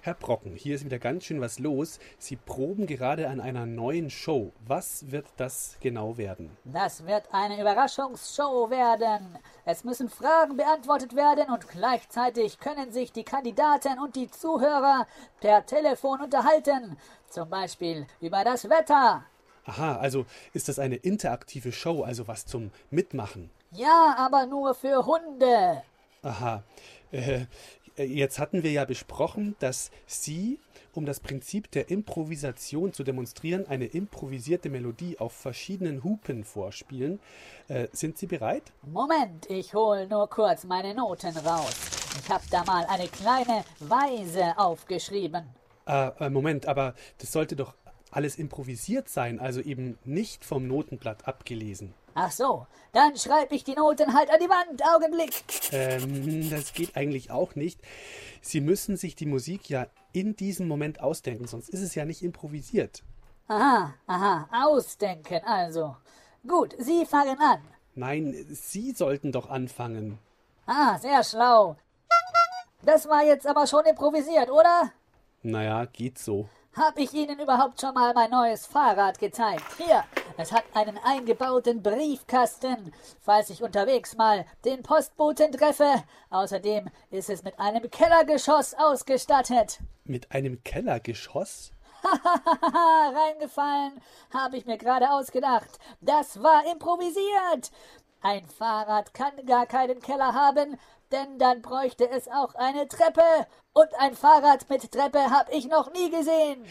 Herr 0.02 0.14
Brocken, 0.14 0.56
hier 0.56 0.76
ist 0.76 0.86
wieder 0.86 0.98
ganz 0.98 1.24
schön 1.24 1.42
was 1.42 1.58
los. 1.58 1.98
Sie 2.18 2.36
proben 2.36 2.86
gerade 2.86 3.28
an 3.28 3.38
einer 3.38 3.66
neuen 3.66 4.08
Show. 4.08 4.50
Was 4.66 5.10
wird 5.10 5.26
das 5.36 5.76
genau 5.80 6.16
werden? 6.16 6.48
Das 6.64 7.04
wird 7.06 7.24
eine 7.32 7.60
Überraschungsshow 7.60 8.70
werden. 8.70 9.38
Es 9.66 9.84
müssen 9.84 10.08
Fragen 10.08 10.56
beantwortet 10.56 11.14
werden 11.14 11.52
und 11.52 11.68
gleichzeitig 11.68 12.58
können 12.58 12.92
sich 12.92 13.12
die 13.12 13.24
Kandidaten 13.24 13.98
und 13.98 14.16
die 14.16 14.30
Zuhörer 14.30 15.06
per 15.40 15.66
Telefon 15.66 16.22
unterhalten. 16.22 16.96
Zum 17.28 17.50
Beispiel 17.50 18.06
über 18.22 18.42
das 18.42 18.70
Wetter. 18.70 19.26
Aha, 19.66 19.96
also 19.96 20.24
ist 20.54 20.70
das 20.70 20.78
eine 20.78 20.96
interaktive 20.96 21.72
Show, 21.72 22.04
also 22.04 22.26
was 22.26 22.46
zum 22.46 22.70
Mitmachen. 22.90 23.50
Ja, 23.72 24.14
aber 24.18 24.46
nur 24.46 24.74
für 24.74 25.06
Hunde. 25.06 25.82
Aha. 26.22 26.62
Äh, 27.12 27.46
jetzt 27.96 28.38
hatten 28.38 28.62
wir 28.62 28.72
ja 28.72 28.84
besprochen, 28.84 29.54
dass 29.60 29.90
Sie, 30.06 30.58
um 30.92 31.06
das 31.06 31.20
Prinzip 31.20 31.70
der 31.70 31.88
Improvisation 31.88 32.92
zu 32.92 33.04
demonstrieren, 33.04 33.66
eine 33.68 33.86
improvisierte 33.86 34.70
Melodie 34.70 35.18
auf 35.20 35.32
verschiedenen 35.32 36.02
Hupen 36.02 36.44
vorspielen. 36.44 37.20
Äh, 37.68 37.88
sind 37.92 38.18
Sie 38.18 38.26
bereit? 38.26 38.72
Moment, 38.82 39.48
ich 39.48 39.72
hol 39.74 40.06
nur 40.08 40.28
kurz 40.28 40.64
meine 40.64 40.94
Noten 40.94 41.36
raus. 41.38 41.74
Ich 42.22 42.28
hab 42.28 42.42
da 42.50 42.64
mal 42.64 42.84
eine 42.86 43.06
kleine 43.06 43.64
Weise 43.78 44.58
aufgeschrieben. 44.58 45.44
Äh, 45.86 46.08
äh, 46.18 46.30
Moment, 46.30 46.66
aber 46.66 46.94
das 47.18 47.30
sollte 47.32 47.54
doch 47.54 47.74
alles 48.10 48.36
improvisiert 48.36 49.08
sein, 49.08 49.38
also 49.38 49.60
eben 49.60 49.98
nicht 50.04 50.44
vom 50.44 50.66
Notenblatt 50.66 51.28
abgelesen. 51.28 51.94
Ach 52.14 52.32
so, 52.32 52.66
dann 52.92 53.16
schreibe 53.16 53.54
ich 53.54 53.64
die 53.64 53.74
Noten 53.74 54.14
halt 54.14 54.30
an 54.30 54.40
die 54.40 54.48
Wand. 54.48 54.82
Augenblick. 54.94 55.32
Ähm, 55.72 56.50
das 56.50 56.72
geht 56.72 56.96
eigentlich 56.96 57.30
auch 57.30 57.54
nicht. 57.54 57.80
Sie 58.42 58.60
müssen 58.60 58.96
sich 58.96 59.14
die 59.14 59.26
Musik 59.26 59.68
ja 59.68 59.86
in 60.12 60.34
diesem 60.34 60.66
Moment 60.66 61.00
ausdenken, 61.00 61.46
sonst 61.46 61.68
ist 61.68 61.82
es 61.82 61.94
ja 61.94 62.04
nicht 62.04 62.22
improvisiert. 62.22 63.02
Aha, 63.48 63.94
aha, 64.06 64.48
ausdenken 64.52 65.40
also. 65.44 65.96
Gut, 66.46 66.74
Sie 66.78 67.04
fangen 67.04 67.38
an. 67.38 67.60
Nein, 67.94 68.46
Sie 68.50 68.92
sollten 68.92 69.32
doch 69.32 69.50
anfangen. 69.50 70.18
Ah, 70.66 70.98
sehr 70.98 71.22
schlau. 71.24 71.76
Das 72.82 73.08
war 73.08 73.24
jetzt 73.24 73.46
aber 73.46 73.66
schon 73.66 73.84
improvisiert, 73.84 74.50
oder? 74.50 74.92
Naja, 75.42 75.84
geht 75.86 76.18
so. 76.18 76.48
Hab 76.76 76.98
ich 76.98 77.12
Ihnen 77.14 77.40
überhaupt 77.40 77.80
schon 77.80 77.94
mal 77.94 78.14
mein 78.14 78.30
neues 78.30 78.64
Fahrrad 78.64 79.18
gezeigt? 79.18 79.64
Hier, 79.76 80.04
es 80.36 80.52
hat 80.52 80.62
einen 80.72 80.98
eingebauten 80.98 81.82
Briefkasten, 81.82 82.92
falls 83.20 83.50
ich 83.50 83.60
unterwegs 83.60 84.16
mal 84.16 84.46
den 84.64 84.84
Postboten 84.84 85.50
treffe. 85.50 86.04
Außerdem 86.30 86.88
ist 87.10 87.28
es 87.28 87.42
mit 87.42 87.58
einem 87.58 87.90
Kellergeschoss 87.90 88.74
ausgestattet. 88.74 89.80
Mit 90.04 90.30
einem 90.30 90.62
Kellergeschoss? 90.62 91.72
Hahaha, 92.04 93.14
reingefallen, 93.20 94.00
habe 94.32 94.56
ich 94.56 94.64
mir 94.64 94.78
gerade 94.78 95.10
ausgedacht. 95.10 95.80
Das 96.00 96.40
war 96.40 96.70
improvisiert. 96.70 97.72
Ein 98.22 98.46
Fahrrad 98.46 99.12
kann 99.12 99.44
gar 99.44 99.66
keinen 99.66 100.00
Keller 100.00 100.34
haben, 100.34 100.78
denn 101.12 101.38
dann 101.38 101.62
bräuchte 101.62 102.08
es 102.10 102.28
auch 102.28 102.54
eine 102.54 102.88
Treppe. 102.88 103.22
Und 103.72 103.88
ein 103.98 104.14
Fahrrad 104.14 104.68
mit 104.68 104.90
Treppe 104.90 105.30
habe 105.30 105.52
ich 105.52 105.68
noch 105.68 105.92
nie 105.92 106.10
gesehen. 106.10 106.64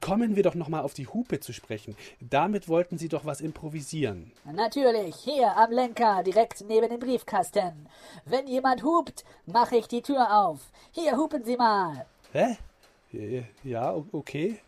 Kommen 0.00 0.36
wir 0.36 0.42
doch 0.42 0.54
noch 0.54 0.68
mal 0.68 0.80
auf 0.80 0.94
die 0.94 1.06
Hupe 1.06 1.40
zu 1.40 1.52
sprechen. 1.52 1.96
Damit 2.20 2.68
wollten 2.68 2.98
Sie 2.98 3.08
doch 3.08 3.24
was 3.24 3.40
improvisieren. 3.40 4.32
Natürlich, 4.44 5.16
hier 5.16 5.56
am 5.56 5.70
Lenker, 5.70 6.22
direkt 6.22 6.64
neben 6.66 6.88
dem 6.88 7.00
Briefkasten. 7.00 7.88
Wenn 8.24 8.46
jemand 8.46 8.82
hupt, 8.82 9.24
mache 9.44 9.76
ich 9.76 9.88
die 9.88 10.02
Tür 10.02 10.44
auf. 10.44 10.60
Hier 10.92 11.16
hupen 11.16 11.44
Sie 11.44 11.56
mal. 11.56 12.06
Hä? 12.32 12.56
Ja, 13.64 13.94
okay. 14.12 14.60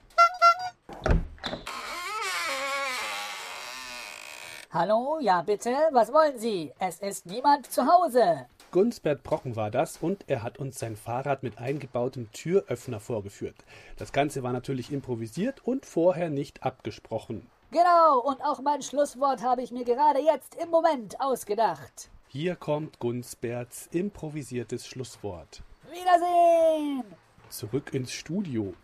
Hallo, 4.70 5.18
ja 5.20 5.40
bitte, 5.42 5.74
was 5.92 6.12
wollen 6.12 6.38
Sie? 6.38 6.72
Es 6.78 6.98
ist 6.98 7.24
niemand 7.24 7.72
zu 7.72 7.86
Hause. 7.86 8.46
Gunsbert 8.70 9.22
Brocken 9.22 9.56
war 9.56 9.70
das 9.70 9.98
und 9.98 10.24
er 10.26 10.42
hat 10.42 10.58
uns 10.58 10.78
sein 10.78 10.96
Fahrrad 10.96 11.42
mit 11.42 11.58
eingebautem 11.58 12.30
Türöffner 12.32 13.00
vorgeführt. 13.00 13.56
Das 13.96 14.12
Ganze 14.12 14.42
war 14.42 14.52
natürlich 14.52 14.92
improvisiert 14.92 15.60
und 15.64 15.86
vorher 15.86 16.30
nicht 16.30 16.62
abgesprochen. 16.62 17.46
Genau, 17.70 18.20
und 18.20 18.42
auch 18.42 18.60
mein 18.60 18.82
Schlusswort 18.82 19.42
habe 19.42 19.62
ich 19.62 19.70
mir 19.70 19.84
gerade 19.84 20.20
jetzt 20.20 20.54
im 20.62 20.70
Moment 20.70 21.20
ausgedacht. 21.20 22.10
Hier 22.28 22.56
kommt 22.56 22.98
Gunsberts 22.98 23.88
improvisiertes 23.90 24.86
Schlusswort. 24.86 25.62
Wiedersehen! 25.90 27.04
Zurück 27.48 27.94
ins 27.94 28.12
Studio. 28.12 28.74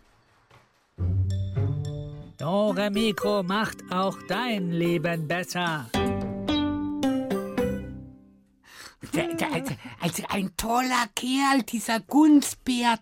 Dore 2.37 2.89
Mikro 2.89 3.43
macht 3.43 3.77
auch 3.91 4.17
dein 4.27 4.71
Leben 4.71 5.27
besser. 5.27 5.85
Also 10.01 10.23
ein 10.29 10.51
toller 10.57 11.05
Kerl, 11.15 11.63
dieser 11.63 11.99
Gunsbert. 11.99 13.01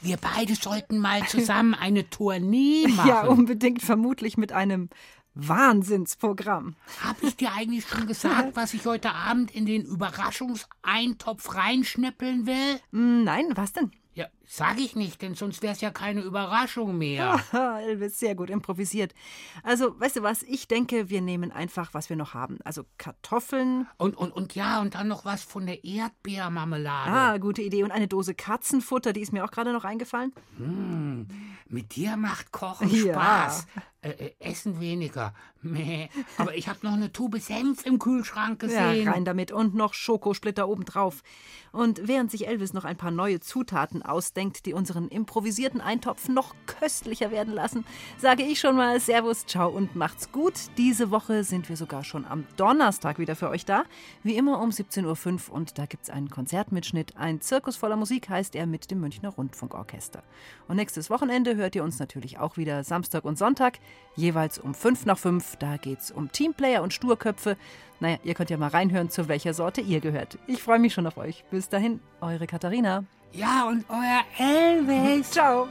Wir 0.00 0.16
beide 0.16 0.54
sollten 0.54 0.98
mal 0.98 1.26
zusammen 1.28 1.74
eine 1.74 2.08
Tournee 2.08 2.86
machen. 2.88 3.08
Ja, 3.08 3.26
unbedingt, 3.26 3.82
vermutlich 3.82 4.36
mit 4.36 4.52
einem 4.52 4.88
Wahnsinnsprogramm. 5.34 6.76
Habe 7.02 7.26
ich 7.26 7.36
dir 7.36 7.52
eigentlich 7.52 7.86
schon 7.86 8.06
gesagt, 8.06 8.50
was 8.56 8.74
ich 8.74 8.84
heute 8.86 9.12
Abend 9.12 9.54
in 9.54 9.66
den 9.66 9.84
Überraschungseintopf 9.84 11.54
reinschnippeln 11.54 12.46
will? 12.46 12.80
Nein, 12.90 13.52
was 13.54 13.72
denn? 13.72 13.92
Ja, 14.14 14.26
sag 14.46 14.78
ich 14.78 14.94
nicht, 14.94 15.22
denn 15.22 15.34
sonst 15.34 15.62
wäre 15.62 15.72
es 15.72 15.80
ja 15.80 15.90
keine 15.90 16.20
Überraschung 16.20 16.98
mehr. 16.98 17.40
Elvis, 17.80 18.18
sehr 18.18 18.34
gut 18.34 18.50
improvisiert. 18.50 19.14
Also, 19.62 19.98
weißt 19.98 20.16
du 20.16 20.22
was, 20.22 20.42
ich 20.42 20.68
denke, 20.68 21.08
wir 21.08 21.22
nehmen 21.22 21.50
einfach, 21.50 21.94
was 21.94 22.10
wir 22.10 22.16
noch 22.16 22.34
haben. 22.34 22.58
Also 22.62 22.84
Kartoffeln. 22.98 23.86
Und, 23.96 24.14
und, 24.16 24.30
und 24.32 24.54
ja, 24.54 24.82
und 24.82 24.94
dann 24.96 25.08
noch 25.08 25.24
was 25.24 25.42
von 25.42 25.64
der 25.64 25.82
Erdbeermarmelade. 25.84 27.10
Ah, 27.10 27.38
gute 27.38 27.62
Idee. 27.62 27.84
Und 27.84 27.90
eine 27.90 28.06
Dose 28.06 28.34
Katzenfutter, 28.34 29.14
die 29.14 29.20
ist 29.22 29.32
mir 29.32 29.44
auch 29.44 29.50
gerade 29.50 29.72
noch 29.72 29.84
eingefallen. 29.84 30.32
Hm, 30.58 31.26
mit 31.68 31.96
dir 31.96 32.18
macht 32.18 32.52
Kochen 32.52 32.90
Ja. 32.90 33.14
Spaß. 33.14 33.66
Äh, 34.02 34.10
äh, 34.10 34.32
Essen 34.40 34.80
weniger. 34.80 35.32
Meh. 35.62 36.08
Aber 36.36 36.56
ich 36.56 36.66
habe 36.66 36.80
noch 36.82 36.92
eine 36.92 37.12
Tube 37.12 37.38
Senf 37.38 37.86
im 37.86 38.00
Kühlschrank 38.00 38.58
gesehen. 38.58 39.04
Ja, 39.04 39.12
rein 39.12 39.24
damit 39.24 39.52
und 39.52 39.76
noch 39.76 39.94
Schokosplitter 39.94 40.68
obendrauf. 40.68 41.22
Und 41.70 42.08
während 42.08 42.32
sich 42.32 42.48
Elvis 42.48 42.72
noch 42.72 42.84
ein 42.84 42.96
paar 42.96 43.12
neue 43.12 43.38
Zutaten 43.38 44.02
ausdenkt, 44.02 44.66
die 44.66 44.74
unseren 44.74 45.06
improvisierten 45.06 45.80
Eintopf 45.80 46.28
noch 46.28 46.56
köstlicher 46.66 47.30
werden 47.30 47.54
lassen, 47.54 47.84
sage 48.18 48.42
ich 48.42 48.58
schon 48.58 48.76
mal 48.76 48.98
Servus, 48.98 49.46
ciao 49.46 49.70
und 49.70 49.94
macht's 49.94 50.32
gut. 50.32 50.54
Diese 50.76 51.12
Woche 51.12 51.44
sind 51.44 51.68
wir 51.68 51.76
sogar 51.76 52.02
schon 52.02 52.24
am 52.24 52.44
Donnerstag 52.56 53.20
wieder 53.20 53.36
für 53.36 53.50
euch 53.50 53.64
da. 53.64 53.84
Wie 54.24 54.36
immer 54.36 54.60
um 54.60 54.70
17.05 54.70 55.48
Uhr 55.48 55.54
und 55.54 55.78
da 55.78 55.86
gibt's 55.86 56.10
einen 56.10 56.28
Konzertmitschnitt. 56.28 57.16
Ein 57.16 57.40
Zirkus 57.40 57.76
voller 57.76 57.96
Musik 57.96 58.28
heißt 58.28 58.56
er 58.56 58.66
mit 58.66 58.90
dem 58.90 59.00
Münchner 59.00 59.28
Rundfunkorchester. 59.28 60.24
Und 60.66 60.74
nächstes 60.74 61.08
Wochenende 61.08 61.54
hört 61.54 61.76
ihr 61.76 61.84
uns 61.84 62.00
natürlich 62.00 62.38
auch 62.38 62.56
wieder 62.56 62.82
Samstag 62.82 63.24
und 63.24 63.38
Sonntag, 63.38 63.78
jeweils 64.14 64.58
um 64.58 64.74
5 64.74 65.06
nach 65.06 65.18
5. 65.18 65.56
Da 65.56 65.76
geht's 65.76 66.10
um 66.10 66.30
Teamplayer 66.30 66.82
und 66.82 66.92
Sturköpfe. 66.92 67.56
Naja, 68.00 68.18
ihr 68.24 68.34
könnt 68.34 68.50
ja 68.50 68.56
mal 68.56 68.68
reinhören, 68.68 69.10
zu 69.10 69.28
welcher 69.28 69.54
Sorte 69.54 69.80
ihr 69.80 70.00
gehört. 70.00 70.38
Ich 70.46 70.62
freue 70.62 70.78
mich 70.78 70.92
schon 70.92 71.06
auf 71.06 71.16
euch. 71.16 71.44
Bis 71.50 71.68
dahin, 71.68 72.00
eure 72.20 72.46
Katharina. 72.46 73.04
Ja, 73.32 73.68
und 73.68 73.84
euer 73.88 74.22
Elvis. 74.38 75.30
Ciao. 75.30 75.68